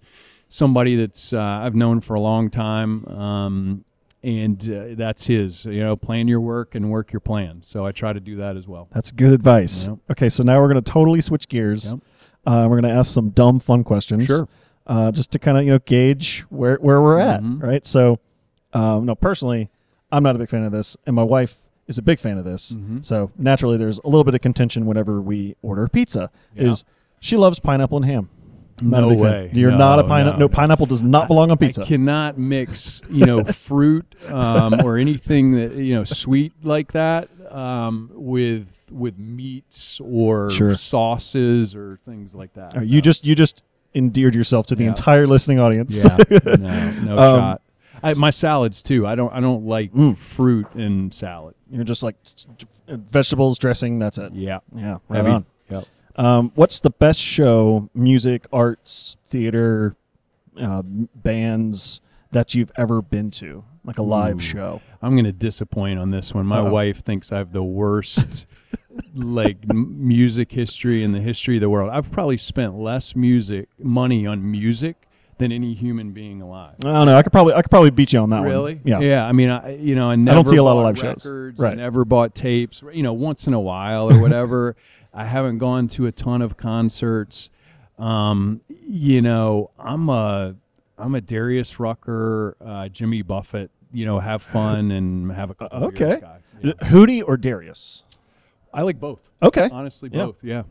somebody 0.50 0.96
that's 0.96 1.34
uh, 1.34 1.40
I've 1.40 1.76
known 1.76 2.02
for 2.02 2.14
a 2.16 2.20
long 2.22 2.50
time. 2.50 3.06
Um, 3.08 3.86
and 4.24 4.60
uh, 4.72 4.96
that's 4.98 5.28
his, 5.28 5.66
you 5.66 5.82
know, 5.84 5.96
plan 5.96 6.28
your 6.28 6.42
work 6.42 6.74
and 6.74 6.90
work 6.90 7.14
your 7.14 7.20
plan. 7.20 7.60
So 7.64 7.86
I 7.86 7.92
try 7.92 8.12
to 8.12 8.20
do 8.20 8.38
that 8.38 8.58
as 8.58 8.68
well. 8.68 8.88
That's 8.92 9.12
good 9.12 9.32
advice. 9.32 9.88
Yep. 9.88 9.98
Okay, 10.12 10.30
so 10.30 10.42
now 10.44 10.60
we're 10.60 10.68
going 10.72 10.84
to 10.84 10.92
totally 10.92 11.22
switch 11.22 11.48
gears. 11.48 11.94
Yep. 11.94 12.02
Uh, 12.44 12.68
we're 12.68 12.82
going 12.82 12.92
to 12.92 12.98
ask 13.00 13.14
some 13.14 13.30
dumb, 13.30 13.60
fun 13.60 13.84
questions. 13.84 14.26
Sure. 14.26 14.48
Uh, 14.88 15.12
just 15.12 15.30
to 15.32 15.40
kind 15.40 15.58
of 15.60 15.64
you 15.64 15.72
know 15.72 15.80
gauge 15.80 16.42
where 16.50 16.78
where 16.78 17.02
we're 17.02 17.20
at, 17.20 17.42
Mhm. 17.42 17.62
right? 17.62 17.86
So, 17.86 18.20
um, 18.76 19.06
no, 19.06 19.16
personally, 19.16 19.70
I'm 20.12 20.22
not 20.24 20.36
a 20.36 20.40
big 20.40 20.50
fan 20.50 20.64
of 20.64 20.72
this, 20.72 20.96
and 21.06 21.16
my 21.16 21.24
wife 21.24 21.58
is 21.88 21.98
a 21.98 22.02
big 22.02 22.20
fan 22.20 22.38
of 22.38 22.46
this. 22.46 22.76
Mhm. 22.76 23.04
So 23.06 23.32
naturally, 23.38 23.78
there's 23.78 24.00
a 24.04 24.08
little 24.08 24.24
bit 24.24 24.36
of 24.36 24.42
contention 24.42 24.86
whenever 24.86 25.22
we 25.22 25.56
order 25.62 25.88
pizza. 25.88 26.30
Yeah. 26.56 26.64
Is 26.70 26.84
she 27.20 27.38
loves 27.38 27.60
pineapple 27.60 27.98
and 27.98 28.06
ham? 28.06 28.30
Not 28.82 29.02
No 29.02 29.10
big 29.10 29.20
fan. 29.20 29.28
way. 29.32 29.50
You're 29.54 29.72
No, 29.72 29.78
not 29.78 30.00
a 30.00 30.04
pineapple. 30.04 30.34
no, 30.34 30.46
No, 30.46 30.46
no. 30.48 30.50
pineapple 30.50 30.86
does 30.88 31.02
not 31.04 31.28
belong 31.30 31.50
on 31.52 31.58
pizza. 31.58 31.84
I 31.84 31.86
cannot 31.86 32.38
mix, 32.38 33.02
you 33.10 33.26
know, 33.26 33.44
fruit 33.70 34.06
um, 34.30 34.82
or 34.84 34.98
anything 34.98 35.52
that 35.52 35.76
you 35.76 35.94
know 35.96 36.04
sweet 36.04 36.52
like 36.64 36.92
that 36.92 37.30
um, 37.52 38.10
with 38.14 38.86
with 38.92 39.18
meats 39.18 40.02
or 40.04 40.50
Sure. 40.50 40.76
sauces 40.76 41.74
or 41.76 42.00
things 42.04 42.34
like 42.36 42.54
that. 42.56 42.76
Right, 42.76 42.86
you 42.88 43.02
just 43.02 43.26
you 43.26 43.34
just 43.36 43.64
endeared 43.94 44.36
yourself 44.36 44.66
to 44.68 44.76
the 44.76 44.84
Yeah. 44.84 44.90
entire 44.90 45.26
listening 45.28 45.60
audience. 45.60 46.04
yeah, 46.04 46.18
no, 46.46 46.92
no 47.04 47.18
Um, 47.18 47.40
shot. 47.40 47.62
I, 48.04 48.14
my 48.18 48.30
salads 48.30 48.84
too. 48.84 49.06
I 49.08 49.16
don't 49.16 49.32
I 49.34 49.40
don't 49.40 49.66
like 49.66 49.94
Mm. 49.94 50.18
fruit 50.18 50.68
in 50.76 51.12
salad. 51.12 51.56
You're 51.72 51.84
just 51.84 52.04
like 52.04 52.16
s- 52.26 52.48
s- 52.62 52.82
vegetables, 52.88 53.58
dressing. 53.58 54.00
That's 54.00 54.18
it. 54.18 54.34
Yeah, 54.34 54.60
Yeah, 54.76 54.98
right 55.10 55.18
Heavy. 55.18 55.30
on. 55.32 55.46
Yep. 55.70 55.86
Um, 56.18 56.52
what's 56.56 56.80
the 56.80 56.92
best 56.92 57.20
show, 57.20 57.90
music, 57.94 58.48
arts, 58.54 59.18
theater, 59.26 59.96
uh, 60.58 60.80
m- 60.80 61.10
bands 61.16 62.00
that 62.32 62.54
you've 62.56 62.72
ever 62.78 63.02
been 63.02 63.32
to? 63.32 63.64
Like 63.84 63.98
a 64.00 64.04
live 64.04 64.38
Ooh. 64.38 64.42
show. 64.42 64.82
I'm 65.02 65.12
going 65.14 65.26
to 65.26 65.32
disappoint 65.32 66.00
on 66.00 66.10
this 66.12 66.34
one. 66.34 66.46
My 66.48 66.60
Uh-oh. 66.60 66.72
wife 66.72 67.04
thinks 67.04 67.32
I 67.32 67.38
have 67.38 67.52
the 67.52 67.62
worst 67.64 68.46
like 69.14 69.58
m- 69.70 70.08
music 70.08 70.52
history 70.52 71.04
in 71.04 71.12
the 71.12 71.20
history 71.20 71.58
of 71.58 71.62
the 71.62 71.70
world. 71.70 71.92
I've 71.94 72.12
probably 72.12 72.38
spent 72.38 72.76
less 72.80 73.16
music 73.16 73.70
money 73.78 74.26
on 74.26 74.50
music 74.50 75.05
than 75.38 75.52
any 75.52 75.74
human 75.74 76.12
being 76.12 76.42
alive. 76.42 76.76
I 76.86 76.92
don't 76.94 77.06
know. 77.08 77.18
I 77.18 77.24
could 77.24 77.32
probably 77.34 77.54
I 77.54 77.62
could 77.62 77.70
probably 77.72 77.92
beat 77.92 78.14
you 78.14 78.20
on 78.20 78.30
that 78.30 78.40
one. 78.40 78.50
Really? 78.50 78.80
Yeah. 78.84 79.00
Yeah. 79.00 79.26
I 79.26 79.32
mean, 79.32 79.50
I 79.50 79.76
you 79.76 79.96
know, 79.96 80.10
I 80.10 80.16
never 80.16 80.36
don't 80.36 80.48
see 80.48 80.56
a 80.56 80.64
lot 80.64 80.72
of 80.74 80.78
bought 80.78 80.84
live 80.86 80.98
shows. 80.98 81.26
records, 81.26 81.60
Right. 81.60 81.74
I 81.74 81.76
never 81.76 82.06
bought 82.06 82.34
tapes. 82.36 82.82
You 82.94 83.04
know, 83.04 83.14
once 83.14 83.48
in 83.48 83.54
a 83.54 83.60
while 83.60 84.12
or 84.12 84.20
whatever. 84.22 84.76
I 85.14 85.24
haven't 85.26 85.60
gone 85.60 85.88
to 85.90 86.08
a 86.08 86.12
ton 86.12 86.42
of 86.42 86.58
concerts. 86.58 87.50
Um, 87.98 88.60
you 88.68 89.22
know, 89.22 89.72
I'm 89.80 90.10
a 90.10 90.56
I'm 90.98 91.16
a 91.16 91.22
Darius 91.22 91.80
Rucker, 91.80 92.56
uh, 92.66 92.88
Jimmy 92.90 93.22
Buffett. 93.22 93.72
You 93.94 94.06
know, 94.06 94.20
have 94.20 94.42
fun 94.44 94.92
and 94.92 95.32
have 95.32 95.52
a 95.52 95.54
beers 95.56 95.72
Okay. 95.84 96.18
guy. 96.20 96.38
Yeah. 96.62 96.74
Hootie 96.84 97.24
or 97.26 97.38
Darius? 97.38 98.04
I 98.74 98.82
like 98.82 99.00
both. 99.00 99.20
Okay. 99.42 99.70
Honestly, 99.72 100.10
both. 100.10 100.36
Yeah. 100.44 100.64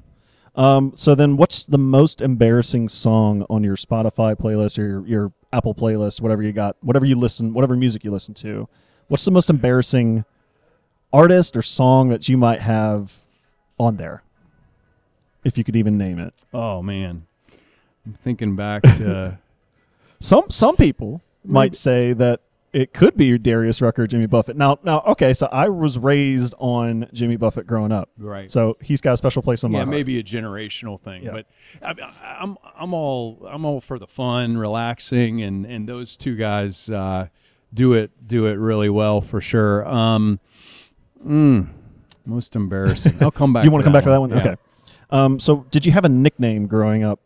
Um, 0.57 0.93
so 0.95 1.15
then, 1.15 1.37
what's 1.37 1.65
the 1.67 1.79
most 1.79 2.21
embarrassing 2.21 2.89
song 2.89 3.45
on 3.51 3.65
your 3.65 3.77
Spotify 3.77 4.37
playlist 4.37 4.79
or 4.79 4.87
your, 4.87 5.07
your 5.07 5.33
Apple 5.53 5.75
playlist, 5.75 6.21
whatever 6.21 6.43
you 6.43 6.53
got, 6.53 6.77
whatever 6.81 7.07
you 7.07 7.17
listen, 7.17 7.53
whatever 7.53 7.77
music 7.77 8.05
you 8.05 8.11
listen 8.11 8.35
to? 8.35 8.69
What's 9.09 9.25
the 9.25 9.31
most 9.33 9.51
embarrassing 9.51 10.25
artist 11.13 11.57
or 11.57 11.63
song 11.63 12.09
that 12.11 12.29
you 12.29 12.37
might 12.37 12.61
have 12.61 13.25
on 13.79 13.97
there, 13.97 14.23
if 15.43 15.59
you 15.59 15.65
could 15.65 15.77
even 15.77 15.99
name 15.99 16.19
it? 16.21 16.45
Oh 16.55 16.83
man, 16.83 17.27
I'm 18.07 18.15
thinking 18.15 18.55
back 18.55 18.83
to. 18.83 19.39
Some 20.21 20.45
some 20.51 20.77
people 20.77 21.21
might 21.45 21.75
say 21.77 22.13
that 22.15 22.41
it 22.75 22.93
could 22.93 23.17
be 23.17 23.39
Darius 23.39 23.81
Rucker, 23.81 24.07
Jimmy 24.07 24.27
Buffett. 24.27 24.57
Now 24.57 24.79
now 24.83 25.01
okay, 25.07 25.33
so 25.33 25.47
I 25.53 25.69
was 25.69 25.97
raised 25.99 26.55
on 26.59 27.09
Jimmy 27.13 27.37
Buffett 27.37 27.67
growing 27.67 27.93
up, 27.93 28.11
Right. 28.19 28.51
so 28.51 28.77
he's 28.83 29.01
got 29.01 29.15
a 29.15 29.17
special 29.17 29.43
place 29.43 29.63
in 29.63 29.71
my 29.73 29.79
yeah, 29.79 29.85
heart. 29.85 29.95
maybe 29.95 30.19
a 30.19 30.23
generational 30.23 31.01
thing, 31.01 31.23
Yeah. 31.23 31.31
but 31.33 31.47
I, 31.83 31.91
I- 32.05 32.37
I'm 32.43 32.57
I'm 32.79 32.93
all 32.93 33.47
I'm 33.51 33.65
all 33.65 33.81
for 33.81 33.99
the 33.99 34.07
fun, 34.07 34.57
relaxing, 34.59 35.41
and 35.43 35.65
and 35.65 35.89
those 35.89 36.17
two 36.17 36.37
guys 36.37 36.91
uh, 36.91 37.29
do 37.73 37.95
it 37.95 38.11
do 38.27 38.47
it 38.47 38.55
really 38.55 38.91
well 38.91 39.21
for 39.21 39.41
sure. 39.41 39.87
Um, 39.89 40.41
mm, 41.27 41.69
most 42.27 42.57
embarrassing. 42.57 43.15
I'll 43.21 43.31
come 43.31 43.53
back. 43.55 43.65
you 43.65 43.71
want 43.71 43.83
to 43.83 43.85
come 43.85 43.93
back 43.93 44.05
to 44.05 44.11
that 44.11 44.21
one? 44.21 44.31
Yeah. 44.31 44.39
Okay. 44.39 44.57
Um, 45.11 45.39
so, 45.39 45.67
did 45.71 45.87
you 45.87 45.93
have 45.93 46.05
a 46.05 46.09
nickname 46.09 46.67
growing 46.67 47.05
up 47.05 47.21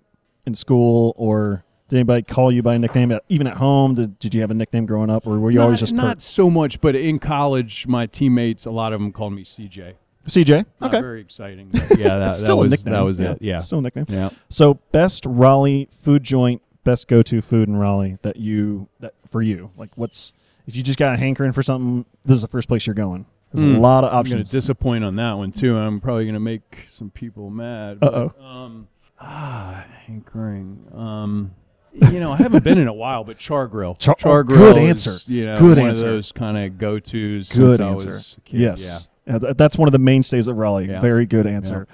in 0.44 0.55
school, 0.55 1.14
or 1.16 1.64
did 1.88 1.96
anybody 1.96 2.22
call 2.22 2.53
you 2.53 2.62
by 2.62 2.74
a 2.74 2.79
nickname, 2.79 3.16
even 3.29 3.46
at 3.46 3.57
home? 3.57 3.94
Did, 3.94 4.18
did 4.18 4.35
you 4.35 4.40
have 4.42 4.51
a 4.51 4.55
nickname 4.55 4.87
growing 4.87 5.11
up, 5.11 5.27
or 5.27 5.38
were 5.38 5.51
you 5.51 5.59
not, 5.59 5.64
always 5.64 5.81
just 5.81 5.94
not 5.94 6.07
Kurt? 6.16 6.20
so 6.22 6.51
much, 6.51 6.81
but 6.81 6.94
in 6.94 7.18
college, 7.18 7.87
my 7.87 8.07
teammates, 8.07 8.66
a 8.66 8.70
lot 8.70 8.92
of 8.92 9.01
them 9.01 9.12
called 9.12 9.33
me 9.33 9.42
CJ. 9.44 9.94
CJ? 10.27 10.66
Not 10.81 10.92
Okay. 10.92 11.01
very 11.01 11.20
exciting. 11.22 11.70
yeah, 11.72 11.81
that, 11.81 11.96
That's 11.98 12.38
that 12.40 12.44
still 12.44 12.59
was 12.59 12.66
a 12.66 12.77
nickname. 12.77 12.92
that 12.94 13.01
was 13.01 13.18
yeah. 13.20 13.31
it. 13.33 13.38
Yeah. 13.40 13.59
Still 13.59 13.79
a 13.79 13.83
nickname. 13.83 14.05
Yeah. 14.09 14.31
So, 14.51 14.74
best 14.92 15.24
Raleigh 15.27 15.88
food 15.90 16.22
joint, 16.24 16.61
best 16.85 17.09
go 17.09 17.22
to 17.22 17.40
food 17.40 17.68
in 17.68 17.77
Raleigh 17.77 18.18
that 18.22 18.37
you, 18.37 18.88
that 19.01 19.14
for 19.27 19.40
you. 19.40 19.70
Like, 19.79 19.88
what's, 19.96 20.35
if 20.66 20.77
you 20.77 20.83
just 20.83 20.98
got 20.98 21.14
a 21.14 21.16
hankering 21.16 21.53
for 21.53 21.62
something, 21.62 22.05
this 22.24 22.37
is 22.37 22.42
the 22.42 22.48
first 22.48 22.68
place 22.68 22.87
you're 22.87 22.92
going. 22.94 23.24
There's 23.55 23.62
a 23.62 23.74
Hmm. 23.74 23.81
lot 23.81 24.05
of 24.05 24.12
options. 24.12 24.33
I'm 24.33 24.37
going 24.38 24.44
to 24.44 24.53
disappoint 24.53 25.05
on 25.05 25.16
that 25.16 25.33
one 25.33 25.53
too. 25.53 25.74
I'm 25.79 26.01
probably 26.03 26.24
going 26.24 26.35
to 26.35 26.40
make 26.40 26.85
some 26.88 27.09
people 27.09 27.48
mad. 27.48 27.96
Uh-oh. 28.03 28.35
But, 28.37 28.44
um, 28.44 28.88
ah, 29.18 29.87
hankering. 30.07 30.85
Um, 30.94 31.53
you 31.92 32.20
know, 32.20 32.33
I 32.33 32.37
haven't 32.37 32.64
been 32.64 32.79
in 32.79 32.88
a 32.88 32.92
while, 32.92 33.24
but 33.24 33.38
Char 33.38 33.66
Grill. 33.66 33.94
Char- 33.96 34.16
oh, 34.18 34.22
Char 34.22 34.44
good 34.44 34.57
Grill 34.74 34.79
answer. 34.79 35.11
Is, 35.11 35.29
you 35.29 35.46
know, 35.46 35.57
Good 35.57 35.79
one 35.79 35.88
answer. 35.88 36.07
of 36.07 36.12
those 36.14 36.33
kind 36.33 36.57
of 36.59 36.79
go 36.79 36.98
tos. 36.98 37.51
good 37.53 37.81
answer. 37.81 38.11
I 38.11 38.12
was 38.12 38.37
a 38.38 38.40
kid. 38.42 38.61
Yes. 38.61 39.09
Th- 39.27 39.57
That's 39.57 39.77
one 39.77 39.88
of 39.88 39.92
the 39.92 39.98
mainstays 39.98 40.48
of 40.48 40.57
Raleigh. 40.57 40.88
Yeah. 40.88 41.01
Very 41.01 41.27
good 41.27 41.46
answer. 41.46 41.87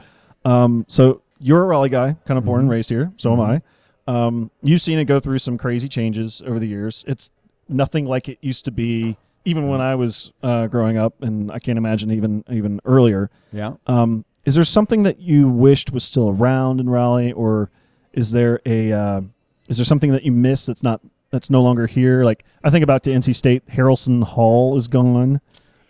Um, 0.44 0.84
so 0.88 1.22
you're 1.38 1.62
a 1.62 1.66
Raleigh 1.66 1.88
guy, 1.88 2.16
kind 2.26 2.38
of 2.38 2.44
born 2.44 2.60
and 2.60 2.68
Mhm. 2.68 2.72
raised 2.72 2.90
here. 2.90 3.12
So 3.16 3.32
am 3.32 3.40
I. 3.40 3.62
Um, 4.06 4.50
you've 4.62 4.82
seen 4.82 4.98
it 4.98 5.06
go 5.06 5.18
through 5.18 5.38
some 5.38 5.56
crazy 5.58 5.88
changes 5.88 6.42
over 6.46 6.58
the 6.58 6.68
years. 6.68 7.04
It's 7.08 7.30
nothing 7.68 8.04
like 8.06 8.28
it 8.28 8.38
used 8.42 8.64
to 8.66 8.70
be, 8.70 9.16
even 9.46 9.68
when 9.68 9.80
I 9.80 9.94
was 9.94 10.32
uh, 10.42 10.66
growing 10.66 10.96
up, 10.98 11.14
and 11.22 11.50
I 11.50 11.58
can't 11.58 11.78
imagine 11.78 12.10
even 12.10 12.44
even 12.50 12.80
earlier. 12.84 13.30
Yeah. 13.52 13.74
Um, 13.86 14.26
is 14.44 14.54
there 14.54 14.64
something 14.64 15.04
that 15.04 15.20
you 15.20 15.48
wished 15.48 15.90
was 15.90 16.04
still 16.04 16.28
around 16.28 16.80
in 16.80 16.90
Raleigh, 16.90 17.32
or 17.32 17.70
is 18.12 18.32
there 18.32 18.60
a 18.66 18.92
uh, 18.92 19.20
is 19.68 19.76
there 19.78 19.84
something 19.84 20.12
that 20.12 20.24
you 20.24 20.32
miss 20.32 20.66
that's 20.66 20.82
not 20.82 21.00
that's 21.30 21.50
no 21.50 21.62
longer 21.62 21.86
here? 21.86 22.24
Like 22.24 22.44
I 22.62 22.70
think 22.70 22.82
about 22.82 23.02
to 23.04 23.10
NC 23.10 23.34
State, 23.34 23.66
Harrelson 23.68 24.22
Hall 24.24 24.76
is 24.76 24.88
gone. 24.88 25.40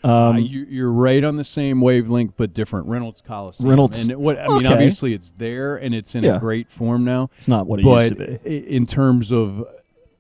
Um, 0.02 0.10
uh, 0.10 0.37
you, 0.37 0.66
you're 0.68 0.92
right 0.92 1.24
on 1.24 1.37
the 1.37 1.44
same 1.44 1.80
wavelength, 1.80 2.34
but 2.37 2.52
different. 2.52 2.87
Reynolds 2.88 3.22
Coliseum. 3.22 3.70
Reynolds- 3.70 4.02
And 4.02 4.10
it, 4.10 4.20
what 4.20 4.38
I 4.38 4.46
mean, 4.48 4.66
obviously, 4.66 5.14
it's 5.14 5.32
there 5.38 5.76
and 5.76 5.94
it's 5.94 6.14
in 6.14 6.24
Yeah. 6.24 6.37
a 6.37 6.38
great 6.40 6.70
form 6.70 7.04
now. 7.04 7.30
it's 7.37 7.48
not 7.48 7.66
what 7.66 7.80
it 7.80 7.84
but 7.84 8.02
used 8.02 8.16
to 8.18 8.38
be. 8.38 8.56
in 8.76 8.84
terms 8.84 9.32
of 9.32 9.66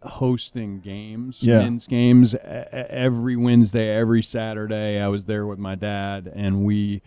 hosting 0.02 0.80
games, 0.80 1.42
Yeah. 1.42 1.58
men's 1.58 1.86
games, 1.86 2.34
every 2.34 3.36
Wednesday, 3.36 3.88
every 3.94 4.22
Saturday, 4.22 4.98
I 5.00 5.08
was 5.08 5.26
there 5.26 5.46
with 5.46 5.58
my 5.58 5.74
dad, 5.74 6.30
and 6.34 6.64
we. 6.64 7.02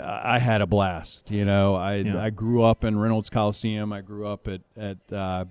I 0.00 0.38
had 0.38 0.60
a 0.60 0.66
blast. 0.66 1.30
You 1.30 1.44
know, 1.44 1.74
I 1.74 1.96
Yeah. 1.96 2.22
I 2.22 2.30
grew 2.30 2.62
up 2.62 2.84
in 2.84 2.98
Reynolds 2.98 3.30
Coliseum. 3.30 3.92
I 3.92 4.00
grew 4.00 4.26
up 4.26 4.48
at 4.48 4.60
at 4.76 5.12
uh, 5.12 5.44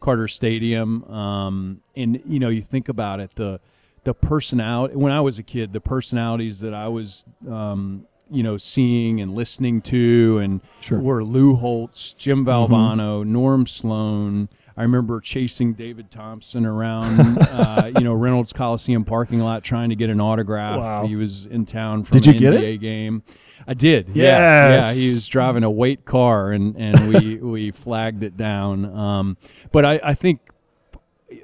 Carter 0.00 0.28
Stadium. 0.28 1.04
Um, 1.04 1.80
and 1.96 2.20
you 2.26 2.38
know, 2.38 2.48
you 2.48 2.62
think 2.62 2.88
about 2.88 3.20
it, 3.20 3.30
the 3.36 3.60
the 4.04 4.14
personality. 4.14 4.96
When 4.96 5.12
I 5.12 5.20
was 5.20 5.38
a 5.38 5.42
kid, 5.42 5.72
the 5.72 5.80
personalities 5.80 6.60
that 6.60 6.72
I 6.74 6.88
was, 6.88 7.24
um, 7.50 8.06
you 8.30 8.42
know, 8.42 8.56
seeing 8.56 9.20
and 9.20 9.34
listening 9.34 9.80
to, 9.82 10.38
and 10.38 10.60
Sure. 10.80 10.98
were 11.00 11.24
Lou 11.24 11.54
Holtz, 11.56 12.12
Jim 12.14 12.44
Mm-hmm. 12.44 12.72
Valvano, 12.72 13.24
Norm 13.26 13.66
Sloan. 13.66 14.48
I 14.76 14.82
remember 14.82 15.20
chasing 15.20 15.74
David 15.74 16.08
Thompson 16.10 16.64
around, 16.64 17.38
uh, 17.50 17.90
you 17.98 18.04
know, 18.04 18.12
Reynolds 18.14 18.52
Coliseum 18.52 19.04
parking 19.04 19.40
lot 19.40 19.64
trying 19.64 19.88
to 19.90 19.96
get 19.96 20.08
an 20.08 20.20
autograph. 20.20 20.78
Wow. 20.80 21.06
He 21.06 21.16
was 21.16 21.46
in 21.46 21.66
town 21.66 22.04
for 22.04 22.12
Did 22.12 22.28
an 22.28 22.34
you 22.34 22.38
get 22.40 22.54
NBA 22.54 22.80
game. 22.80 23.22
I 23.66 23.74
did. 23.74 24.10
Yeah, 24.14 24.76
Yes. 24.76 24.96
yeah. 24.96 25.02
He 25.02 25.08
was 25.14 25.26
driving 25.28 25.64
a 25.64 25.70
weight 25.70 26.04
car, 26.04 26.52
and 26.52 26.76
and 26.76 27.12
we 27.14 27.36
we 27.42 27.70
flagged 27.70 28.22
it 28.22 28.36
down. 28.36 28.84
Um, 28.84 29.36
but 29.72 29.84
I 29.84 30.00
I 30.02 30.14
think, 30.14 30.40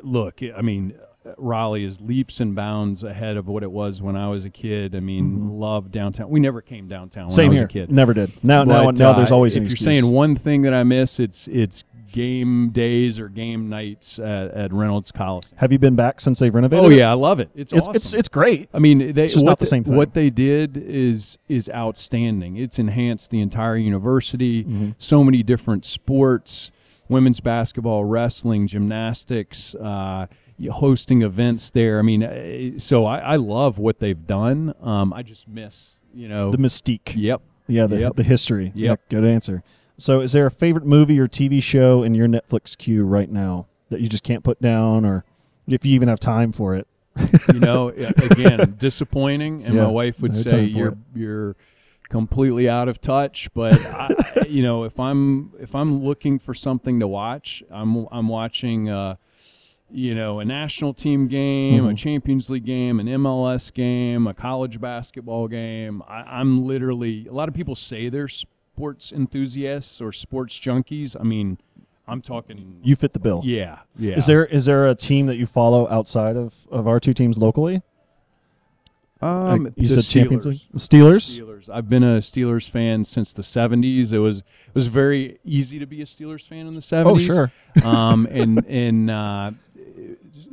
look, 0.03 0.40
I 0.57 0.62
mean. 0.62 0.94
Raleigh 1.38 1.85
is 1.87 2.03
leaps 2.03 2.38
and 2.38 2.55
bounds 2.55 3.03
ahead 3.03 3.38
of 3.38 3.48
what 3.48 3.62
it 3.62 3.70
was 3.70 4.03
when 4.03 4.14
I 4.14 4.29
was 4.29 4.44
a 4.44 4.50
kid. 4.50 4.94
I 4.94 5.00
mean, 5.00 5.59
love 5.59 5.90
downtown. 5.90 6.29
We 6.29 6.38
never 6.38 6.61
came 6.61 6.87
downtown 6.87 7.29
when 7.29 7.31
Mm-hmm. 7.31 7.35
Same 7.37 7.46
I 7.46 7.48
was 7.48 7.59
here. 7.61 7.64
a 7.64 7.68
kid. 7.87 7.90
Never 7.90 8.12
did. 8.12 8.44
Now, 8.44 8.62
now, 8.64 8.85
But, 8.85 8.98
now 8.98 9.11
uh, 9.12 9.16
there's 9.16 9.33
always 9.33 9.57
if 9.57 9.62
you're 9.62 9.72
excuse. 9.72 9.85
saying 10.03 10.12
one 10.12 10.37
thing 10.37 10.61
that 10.62 10.74
I 10.74 10.83
miss, 10.83 11.18
it's 11.18 11.48
it's 11.48 11.83
game 12.14 12.70
days 12.70 13.18
or 13.18 13.29
game 13.29 13.68
nights 13.68 14.20
at, 14.20 14.53
at 14.53 14.72
Reynolds 14.72 15.11
Coliseum. 15.11 15.53
Have 15.59 15.72
you 15.72 15.79
been 15.81 15.96
back 15.96 16.20
since 16.20 16.38
they've 16.38 16.55
renovated? 16.55 16.85
Oh 16.85 16.88
yeah, 16.88 17.11
I 17.11 17.14
love 17.14 17.40
it. 17.40 17.50
It's 17.57 17.72
it's 17.72 17.83
awesome. 17.83 17.96
it's 17.96 18.14
it's 18.14 18.29
great. 18.29 18.68
I 18.72 18.79
mean, 18.79 19.12
they, 19.14 19.24
It's 19.24 19.42
not 19.42 19.59
the 19.59 19.64
they- 19.64 19.68
same 19.68 19.83
thing. 19.85 19.96
What 19.96 20.14
they 20.14 20.31
did 20.31 20.77
is 20.77 21.38
is 21.48 21.68
outstanding. 21.74 22.57
It's 22.57 22.79
enhanced 22.79 23.31
the 23.33 23.40
entire 23.40 23.77
university. 23.77 24.62
Mm-hmm. 24.62 24.90
So 24.98 25.24
many 25.24 25.42
different 25.42 25.85
sports: 25.85 26.70
women's 27.09 27.40
basketball, 27.40 28.05
wrestling, 28.05 28.68
gymnastics, 28.68 29.74
uh, 29.74 30.27
hosting 30.70 31.22
events 31.22 31.72
there. 31.72 31.98
I 31.98 32.03
mean, 32.03 32.22
uh, 32.22 32.79
so 32.79 33.07
I, 33.07 33.18
I 33.18 33.37
love 33.37 33.79
what 33.79 33.98
they've 33.98 34.24
done. 34.27 34.72
Um, 34.81 35.12
I 35.12 35.22
just 35.22 35.48
miss, 35.48 35.94
you 36.14 36.29
know, 36.29 36.53
The 36.53 36.59
mystique. 36.59 37.14
yep. 37.16 37.42
Yeah, 37.66 37.87
the, 37.87 37.98
Yep. 37.98 38.16
the 38.16 38.22
history. 38.22 38.70
Yep. 38.74 39.00
Yeah, 39.11 39.16
good 39.20 39.24
answer. 39.27 39.62
So, 39.96 40.20
is 40.20 40.33
there 40.33 40.46
a 40.46 40.50
favorite 40.50 40.85
movie 40.87 41.18
or 41.20 41.28
TV 41.28 41.62
show 41.62 42.02
in 42.02 42.14
your 42.14 42.26
Netflix 42.26 42.76
queue 42.76 43.04
right 43.04 43.30
now 43.30 43.66
that 43.90 44.00
you 44.00 44.09
just 44.09 44.24
can't 44.24 44.42
put 44.42 44.61
down, 44.61 45.04
or 45.04 45.24
if 45.68 45.85
you 45.87 45.94
even 45.94 46.09
have 46.09 46.18
time 46.20 46.52
for 46.52 46.74
it? 46.74 46.87
you 47.52 47.61
know 47.61 47.88
again 48.18 48.74
disappointing 48.76 49.54
and 49.64 49.76
Yeah, 49.76 49.83
my 49.83 49.87
wife 49.87 50.20
would 50.20 50.35
no 50.35 50.40
say 50.40 50.64
you're 50.64 50.88
it. 50.88 50.98
you're 51.14 51.54
completely 52.09 52.68
out 52.68 52.88
of 52.88 53.00
touch 53.00 53.48
but 53.54 53.80
I, 53.87 54.11
you 54.48 54.64
know 54.64 54.83
if 54.83 54.98
i'm 54.98 55.52
if 55.61 55.76
i'm 55.76 56.02
looking 56.02 56.40
for 56.40 56.54
something 56.54 56.98
to 56.98 57.07
watch 57.07 57.62
i'm 57.70 58.09
i'm 58.11 58.26
watching 58.26 58.88
uh 58.88 59.14
you 59.92 60.12
know 60.16 60.40
a 60.40 60.44
national 60.44 60.92
team 60.92 61.28
game 61.28 61.85
a 61.87 61.90
Mhm. 61.90 61.96
champions 61.96 62.50
league 62.50 62.64
game 62.66 62.98
an 62.98 63.07
mls 63.07 63.72
game 63.72 64.26
a 64.26 64.35
college 64.35 64.80
basketball 64.80 65.46
game 65.46 66.02
I, 66.09 66.22
i'm 66.40 66.66
literally 66.66 67.28
a 67.28 67.33
lot 67.33 67.48
of 67.48 67.54
people 67.54 67.76
say 67.76 68.09
they're 68.09 68.26
sports 68.75 69.13
enthusiasts 69.13 70.01
or 70.01 70.11
sports 70.11 70.59
junkies 70.59 71.15
i 71.21 71.23
mean 71.23 71.57
i'm 72.09 72.21
talking 72.21 72.81
You 72.83 72.97
fit 72.97 73.13
the 73.13 73.21
bill. 73.21 73.41
yeah 73.45 73.79
yeah 73.97 74.17
Is 74.17 74.27
there 74.27 74.45
is 74.47 74.65
there 74.65 74.89
a 74.89 74.97
team 74.97 75.27
that 75.27 75.37
you 75.37 75.47
follow 75.47 75.89
outside 75.89 76.37
of, 76.37 76.67
of 76.73 76.89
our 76.89 76.99
two 76.99 77.15
teams 77.15 77.39
locally? 77.39 77.83
um, 79.23 79.65
Like, 79.65 79.73
you 79.77 79.87
the 79.89 80.03
said 80.03 80.05
Champions 80.13 80.45
Steelers. 80.47 80.51
League. 80.51 80.61
Steelers. 80.77 81.41
Steelers. 81.41 81.69
I've 81.73 81.89
been 81.89 82.03
a 82.03 82.19
Steelers 82.19 82.69
fan 82.69 83.05
since 83.05 83.33
the 83.33 83.43
'70s. 83.43 84.13
It 84.13 84.19
was 84.19 84.39
it 84.41 84.75
was 84.75 84.87
very 84.89 85.39
easy 85.45 85.79
to 85.79 85.87
be 85.87 86.03
a 86.03 86.05
Steelers 86.05 86.47
fan 86.47 86.67
in 86.67 86.75
the 86.75 86.81
'70s. 86.81 87.07
Oh, 87.07 87.19
sure. 87.19 87.53
um, 87.85 88.27
and 88.27 88.67
and 88.83 89.11
uh, 89.11 89.51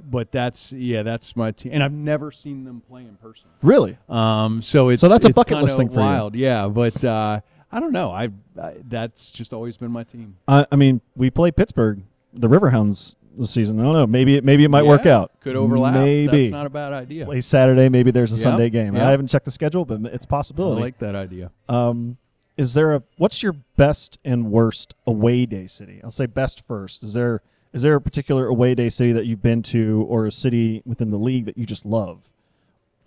but 0.10 0.32
that's 0.32 0.72
yeah, 0.72 1.04
that's 1.04 1.36
my 1.36 1.52
team. 1.52 1.72
And 1.74 1.84
I've 1.84 1.92
never 1.92 2.32
seen 2.32 2.64
them 2.64 2.82
play 2.88 3.02
in 3.02 3.16
person. 3.18 3.50
Really? 3.62 3.98
Um, 4.08 4.62
so 4.62 4.88
it's 4.90 5.02
So 5.02 5.10
that's 5.10 5.26
a 5.26 5.30
it's 5.30 5.36
bucket 5.36 5.58
list 5.62 5.76
thing 5.78 5.90
for 5.90 5.96
you. 5.96 6.06
wild. 6.06 6.36
Yeah, 6.36 6.68
but 6.70 7.04
uh, 7.04 7.42
I 7.72 7.80
don't 7.80 7.92
know. 7.94 8.12
I, 8.12 8.30
I 8.62 8.74
that's 8.88 9.32
just 9.32 9.54
always 9.54 9.78
been 9.78 9.92
my 9.92 10.04
team. 10.04 10.36
I, 10.48 10.66
I 10.72 10.76
mean, 10.76 11.02
we 11.16 11.30
play 11.30 11.52
Pittsburgh, 11.52 12.02
the 12.34 12.50
Riverhounds 12.50 13.16
this 13.38 13.52
season. 13.52 13.80
I 13.80 13.84
don't 13.84 13.94
know. 13.94 14.08
Maybe 14.08 14.36
it 14.36 14.44
maybe 14.44 14.64
it 14.66 14.70
might 14.70 14.86
work 14.86 15.06
out. 15.06 15.32
Could 15.40 15.56
overlap. 15.56 15.94
Maybe 15.94 16.44
that's 16.44 16.52
not 16.52 16.66
a 16.66 16.70
bad 16.70 16.92
idea. 16.94 17.26
play 17.26 17.42
Saturday. 17.42 17.88
Maybe 17.90 18.12
there's 18.12 18.34
a 18.34 18.36
Yep, 18.36 18.44
Sunday 18.44 18.70
game. 18.70 18.96
yep. 18.96 19.04
I 19.04 19.12
haven't 19.12 19.28
checked 19.28 19.46
the 19.46 19.52
schedule, 19.52 19.86
but 19.86 20.02
it's 20.14 20.26
possibility. 20.26 20.82
I 20.82 20.86
like 20.86 21.00
that 21.00 21.16
idea. 21.16 21.52
Um, 21.70 22.18
is 22.58 22.74
there 22.74 22.94
a 22.94 23.04
what's 23.18 23.42
your 23.42 23.54
best 23.78 24.20
and 24.26 24.52
worst 24.52 24.94
away 25.08 25.46
day 25.46 25.66
city? 25.68 26.02
I'll 26.04 26.12
say 26.12 26.26
best 26.26 26.66
first. 26.68 27.04
Is 27.04 27.14
there 27.14 27.42
is 27.74 27.84
there 27.84 27.96
a 27.96 28.02
particular 28.02 28.48
away 28.48 28.76
day 28.76 28.90
city 28.90 29.14
that 29.14 29.26
you've 29.26 29.42
been 29.42 29.62
to, 29.64 30.06
or 30.10 30.26
a 30.26 30.32
city 30.32 30.82
within 30.86 31.10
the 31.10 31.18
league 31.18 31.46
that 31.46 31.58
you 31.58 31.66
just 31.66 31.86
love, 31.86 32.30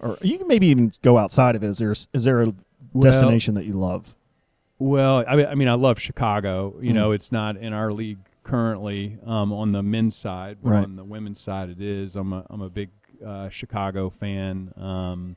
or 0.00 0.16
you 0.22 0.38
can 0.38 0.48
maybe 0.48 0.66
even 0.68 0.90
go 1.03 1.18
outside 1.18 1.55
of 1.55 1.62
it? 1.62 1.68
Is 1.68 1.79
there 1.79 1.92
is 1.92 2.09
there 2.24 2.40
a 2.42 2.46
Well- 2.94 3.03
destination 3.03 3.53
that 3.55 3.66
you 3.66 3.74
love? 3.74 4.14
Well, 4.78 5.24
I 5.26 5.37
mean, 5.37 5.46
I 5.46 5.54
mean, 5.54 5.68
I 5.68 5.74
love 5.74 5.98
Chicago. 6.00 6.74
You 6.80 6.90
Mhm. 6.90 6.94
know, 6.94 7.12
it's 7.12 7.30
not 7.32 7.56
in 7.56 7.72
our 7.72 7.92
league 7.92 8.18
currently 8.42 9.18
um, 9.24 9.52
on 9.52 9.72
the 9.72 9.82
men's 9.82 10.16
side, 10.16 10.58
but 10.62 10.70
Right. 10.70 10.84
on 10.84 10.96
the 10.96 11.04
women's 11.04 11.40
side, 11.40 11.70
it 11.70 11.80
is. 11.80 12.16
I'm 12.16 12.32
a 12.32 12.44
I'm 12.50 12.60
a 12.60 12.68
big 12.70 12.90
uh, 13.24 13.48
Chicago 13.48 14.10
fan. 14.10 14.72
Um, 14.76 15.37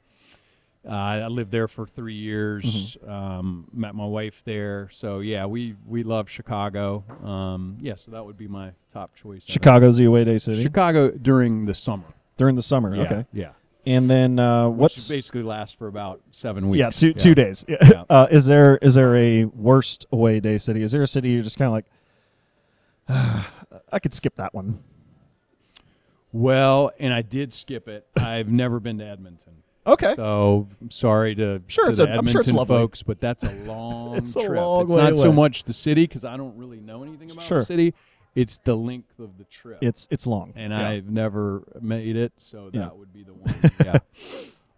uh, 0.85 0.91
I 0.93 1.27
lived 1.27 1.51
there 1.51 1.67
for 1.67 1.85
three 1.85 2.15
years. 2.15 2.97
Mm-hmm. 2.97 3.09
Um, 3.09 3.67
met 3.73 3.93
my 3.95 4.05
wife 4.05 4.41
there, 4.45 4.89
so 4.91 5.19
yeah, 5.19 5.45
we 5.45 5.75
we 5.85 6.03
love 6.03 6.29
Chicago. 6.29 7.03
Um, 7.23 7.77
yeah, 7.79 7.95
so 7.95 8.11
that 8.11 8.25
would 8.25 8.37
be 8.37 8.47
my 8.47 8.71
top 8.93 9.13
choice. 9.15 9.43
Chicago's 9.45 9.97
the 9.97 10.05
away 10.05 10.23
day 10.25 10.37
city 10.37 10.63
Chicago 10.63 11.11
during 11.11 11.65
the 11.65 11.73
summer. 11.73 12.05
during 12.37 12.55
the 12.55 12.61
summer. 12.61 12.95
Yeah, 12.95 13.01
Okay, 13.03 13.25
yeah. 13.33 13.49
And 13.87 14.09
then 14.09 14.37
uh, 14.37 14.67
Which 14.69 14.77
what's 14.79 15.07
basically 15.07 15.43
lasts 15.43 15.73
for 15.75 15.87
about 15.87 16.21
seven 16.31 16.67
weeks. 16.67 16.79
yeah 16.79 16.89
two 16.89 17.13
two 17.13 17.33
days. 17.33 17.65
Yeah. 17.67 18.03
uh, 18.09 18.27
is 18.29 18.45
there 18.45 18.77
is 18.81 18.93
there 18.95 19.15
a 19.15 19.45
worst 19.45 20.05
away 20.11 20.39
day 20.39 20.57
city? 20.57 20.83
Is 20.83 20.91
there 20.91 21.01
a 21.03 21.07
city 21.07 21.29
you're 21.29 21.41
just 21.43 21.57
kind 21.57 21.67
of 21.67 21.73
like, 21.73 23.45
I 23.91 23.99
could 23.99 24.13
skip 24.13 24.35
that 24.35 24.53
one. 24.53 24.83
Well, 26.33 26.91
and 26.99 27.13
I 27.13 27.21
did 27.21 27.53
skip 27.53 27.87
it. 27.87 28.05
I've 28.17 28.49
never 28.49 28.79
been 28.79 28.97
to 28.99 29.05
Edmonton. 29.05 29.53
Okay. 29.85 30.13
So 30.17 30.67
I'm 30.81 30.91
sorry 30.91 31.33
to, 31.35 31.61
Sure, 31.67 31.85
to 31.85 31.89
it's 31.91 31.99
the 31.99 32.03
a- 32.03 32.07
I'm 32.07 32.11
Edmonton 32.19 32.31
sure 32.33 32.41
it's 32.41 32.51
lovely. 32.51 32.75
folks, 32.77 33.03
but 33.03 33.21
that's 33.21 33.43
a 33.43 33.51
long 33.63 34.17
It's 34.17 34.35
a 34.35 34.43
trip. 34.45 34.57
long 34.57 34.83
it's 34.83 34.91
way 34.91 35.03
not 35.03 35.15
so 35.15 35.31
much 35.31 35.63
the 35.63 35.71
city 35.73 36.03
because 36.05 36.25
I 36.25 36.35
don't 36.35 36.55
really 36.57 36.81
know 36.81 37.03
anything 37.03 37.31
about 37.31 37.43
Sure. 37.43 37.59
the 37.59 37.65
city. 37.65 37.93
It's 38.37 38.59
the 38.59 38.75
length 38.75 39.19
of 39.19 39.37
the 39.37 39.43
trip. 39.45 39.79
It's 39.81 40.07
it's 40.11 40.27
long. 40.27 40.53
and 40.55 40.71
Yeah. 40.71 40.87
I've 40.89 41.09
never 41.09 41.63
made 41.81 42.15
it, 42.15 42.33
so 42.37 42.69
that 42.69 42.77
Yeah. 42.77 42.89
would 42.93 43.11
be 43.11 43.23
the 43.23 43.33
one. 43.33 43.53
Yeah. 43.83 43.99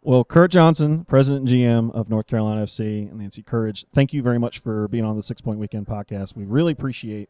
Well, 0.01 0.23
Kurt 0.23 0.49
Johnson, 0.51 1.03
President 1.03 1.41
and 1.41 1.49
GM 1.49 1.91
of 1.93 2.09
North 2.09 2.25
Carolina 2.25 2.63
FC, 2.63 3.11
and 3.11 3.19
NC 3.19 3.45
Courage, 3.45 3.85
thank 3.91 4.13
you 4.13 4.21
very 4.23 4.39
much 4.39 4.59
for 4.59 4.87
being 4.87 5.03
on 5.03 5.17
the 5.17 5.21
Six 5.21 5.41
Point 5.41 5.59
Weekend 5.59 5.87
podcast. 5.87 6.37
We 6.37 6.45
really 6.45 6.71
appreciate 6.71 7.29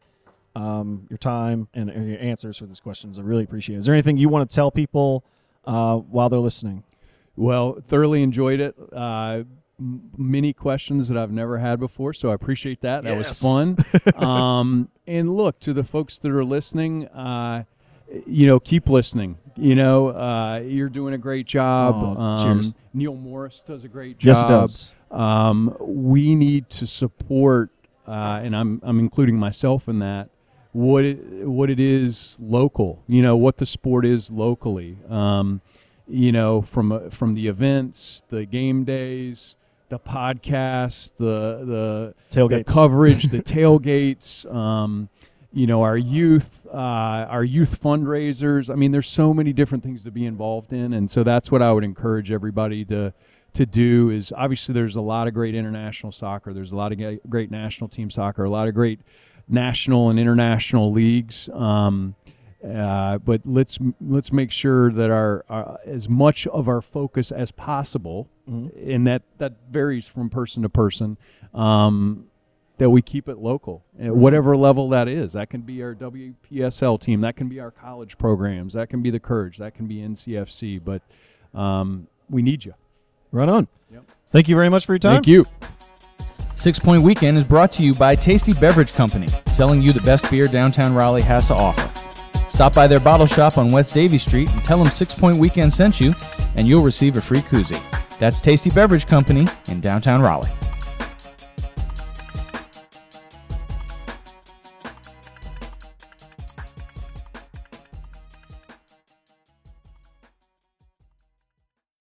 um, 0.54 1.08
your 1.10 1.18
time 1.18 1.66
and, 1.74 1.90
and 1.90 2.08
your 2.08 2.20
answers 2.20 2.58
for 2.58 2.66
these 2.66 2.78
questions. 2.78 3.18
I 3.18 3.22
really 3.22 3.42
appreciate 3.42 3.74
it. 3.74 3.78
Is 3.80 3.86
there 3.86 3.94
anything 3.94 4.18
you 4.18 4.28
want 4.28 4.48
to 4.48 4.54
tell 4.54 4.70
people 4.70 5.24
uh, 5.64 5.96
while 5.96 6.28
they're 6.28 6.38
listening? 6.38 6.84
Well, 7.36 7.76
thoroughly 7.84 8.22
enjoyed 8.22 8.60
it. 8.60 8.76
Uh, 8.92 9.42
m- 9.42 9.59
many 9.80 10.52
questions 10.52 11.08
that 11.08 11.16
I've 11.16 11.30
never 11.30 11.58
had 11.58 11.80
before, 11.80 12.12
so 12.12 12.30
I 12.30 12.34
appreciate 12.34 12.80
that. 12.82 13.04
That 13.04 13.16
was 13.16 13.40
fun. 13.40 13.76
um, 14.16 14.88
and 15.06 15.34
look 15.34 15.58
to 15.60 15.72
the 15.72 15.84
folks 15.84 16.18
that 16.18 16.30
are 16.30 16.44
listening. 16.44 17.08
Uh, 17.08 17.64
you 18.26 18.46
know, 18.46 18.58
keep 18.58 18.88
listening. 18.88 19.38
You 19.56 19.74
know, 19.74 20.08
uh, 20.08 20.60
you're 20.60 20.88
doing 20.88 21.14
a 21.14 21.18
great 21.18 21.46
job. 21.46 21.94
Aw, 21.94 22.20
um, 22.20 22.60
cheers. 22.60 22.74
Neil 22.92 23.14
Morris 23.14 23.62
does 23.66 23.84
a 23.84 23.88
great 23.88 24.18
job. 24.18 24.26
Yes, 24.26 24.42
it 24.42 24.48
does. 24.48 24.94
Um, 25.10 25.76
we 25.80 26.34
need 26.34 26.68
to 26.70 26.86
support, 26.86 27.70
uh, 28.06 28.40
and 28.42 28.56
I'm 28.56 28.80
I'm 28.82 28.98
including 28.98 29.36
myself 29.36 29.88
in 29.88 29.98
that. 30.00 30.30
What 30.72 31.04
it, 31.04 31.18
what 31.48 31.68
it 31.68 31.80
is 31.80 32.38
local, 32.40 33.02
you 33.08 33.22
know, 33.22 33.36
what 33.36 33.56
the 33.56 33.66
sport 33.66 34.06
is 34.06 34.30
locally. 34.30 34.98
Um, 35.08 35.62
you 36.06 36.32
know, 36.32 36.60
from 36.62 36.92
uh, 36.92 37.10
from 37.10 37.34
the 37.34 37.48
events, 37.48 38.22
the 38.28 38.44
game 38.44 38.84
days, 38.84 39.56
the 39.90 39.98
podcast, 39.98 41.16
the 41.16 41.64
the 41.66 42.14
Tailgates. 42.30 42.66
the 42.66 42.72
coverage, 42.72 43.24
the 43.24 43.42
tailgates. 43.42 44.52
Um, 44.52 45.10
you 45.52 45.66
know, 45.66 45.82
our 45.82 45.96
youth, 45.96 46.64
uh, 46.72 46.76
our 46.76 47.42
youth 47.42 47.80
fundraisers. 47.82 48.70
I 48.70 48.76
mean, 48.76 48.92
there's 48.92 49.08
so 49.08 49.34
many 49.34 49.52
different 49.52 49.82
things 49.82 50.04
to 50.04 50.12
be 50.12 50.24
involved 50.24 50.72
in, 50.72 50.92
and 50.94 51.10
so 51.10 51.24
that's 51.24 51.50
what 51.50 51.60
I 51.60 51.72
would 51.72 51.84
encourage 51.84 52.30
everybody 52.30 52.84
to 52.86 53.12
to 53.54 53.66
do. 53.66 54.10
Is 54.10 54.32
obviously 54.36 54.72
there's 54.72 54.96
a 54.96 55.00
lot 55.00 55.26
of 55.26 55.34
great 55.34 55.56
international 55.56 56.12
soccer. 56.12 56.52
There's 56.54 56.72
a 56.72 56.76
lot 56.76 56.92
of 56.92 57.20
great 57.28 57.50
national 57.50 57.88
team 57.88 58.10
soccer. 58.10 58.44
A 58.44 58.50
lot 58.50 58.68
of 58.68 58.74
great 58.74 59.00
national 59.48 60.08
and 60.08 60.20
international 60.20 60.92
leagues. 60.92 61.48
Um, 61.52 62.14
uh, 62.64 63.18
but 63.18 63.40
let's 63.44 63.78
let's 64.00 64.32
make 64.32 64.50
sure 64.50 64.92
that 64.92 65.10
our, 65.10 65.44
our 65.48 65.78
as 65.86 66.08
much 66.08 66.46
of 66.48 66.68
our 66.68 66.80
focus 66.82 67.30
as 67.32 67.50
possible, 67.52 68.28
Mm-hmm. 68.50 68.90
and 68.90 69.06
that 69.06 69.22
that 69.38 69.52
varies 69.70 70.08
from 70.08 70.28
person 70.28 70.62
to 70.64 70.68
person. 70.68 71.16
Um, 71.54 72.26
that 72.78 72.88
we 72.90 73.02
keep 73.02 73.28
it 73.28 73.36
local, 73.36 73.84
at 74.00 74.16
whatever 74.16 74.56
level 74.56 74.88
that 74.88 75.06
is. 75.06 75.34
That 75.34 75.50
can 75.50 75.60
be 75.60 75.82
our 75.82 75.94
WPSL 75.94 76.98
team. 76.98 77.20
That 77.20 77.36
can 77.36 77.46
be 77.46 77.60
our 77.60 77.70
college 77.70 78.16
programs. 78.16 78.72
That 78.72 78.88
can 78.88 79.02
be 79.02 79.10
the 79.10 79.20
Courage. 79.20 79.58
That 79.58 79.74
can 79.74 79.86
be 79.86 79.96
NCFC. 79.96 80.80
But 80.82 81.02
um, 81.56 82.06
we 82.30 82.40
need 82.40 82.64
you. 82.64 82.72
Right 83.32 83.50
on. 83.50 83.68
Yep. 83.92 84.04
Thank 84.30 84.48
you 84.48 84.56
very 84.56 84.70
much 84.70 84.86
for 84.86 84.94
your 84.94 84.98
time. 84.98 85.16
Thank 85.16 85.26
you. 85.26 85.44
Six 86.54 86.78
Point 86.78 87.02
Weekend 87.02 87.36
is 87.36 87.44
brought 87.44 87.70
to 87.72 87.82
you 87.82 87.94
by 87.94 88.14
Tasty 88.14 88.54
Beverage 88.54 88.94
Company, 88.94 89.28
selling 89.46 89.82
you 89.82 89.92
the 89.92 90.00
best 90.00 90.30
beer 90.30 90.48
downtown 90.48 90.94
Raleigh 90.94 91.22
has 91.22 91.48
to 91.48 91.54
offer. 91.54 92.09
Stop 92.50 92.74
by 92.74 92.86
their 92.86 93.00
bottle 93.00 93.26
shop 93.26 93.56
on 93.56 93.72
West 93.72 93.94
Davie 93.94 94.18
Street 94.18 94.50
and 94.50 94.62
tell 94.62 94.82
them 94.82 94.92
Six 94.92 95.14
Point 95.14 95.38
Weekend 95.38 95.72
sent 95.72 95.98
you, 95.98 96.14
and 96.56 96.68
you'll 96.68 96.82
receive 96.82 97.16
a 97.16 97.20
free 97.22 97.40
koozie. 97.40 97.82
That's 98.18 98.40
Tasty 98.40 98.68
Beverage 98.68 99.06
Company 99.06 99.48
in 99.68 99.80
downtown 99.80 100.20
Raleigh. 100.20 100.52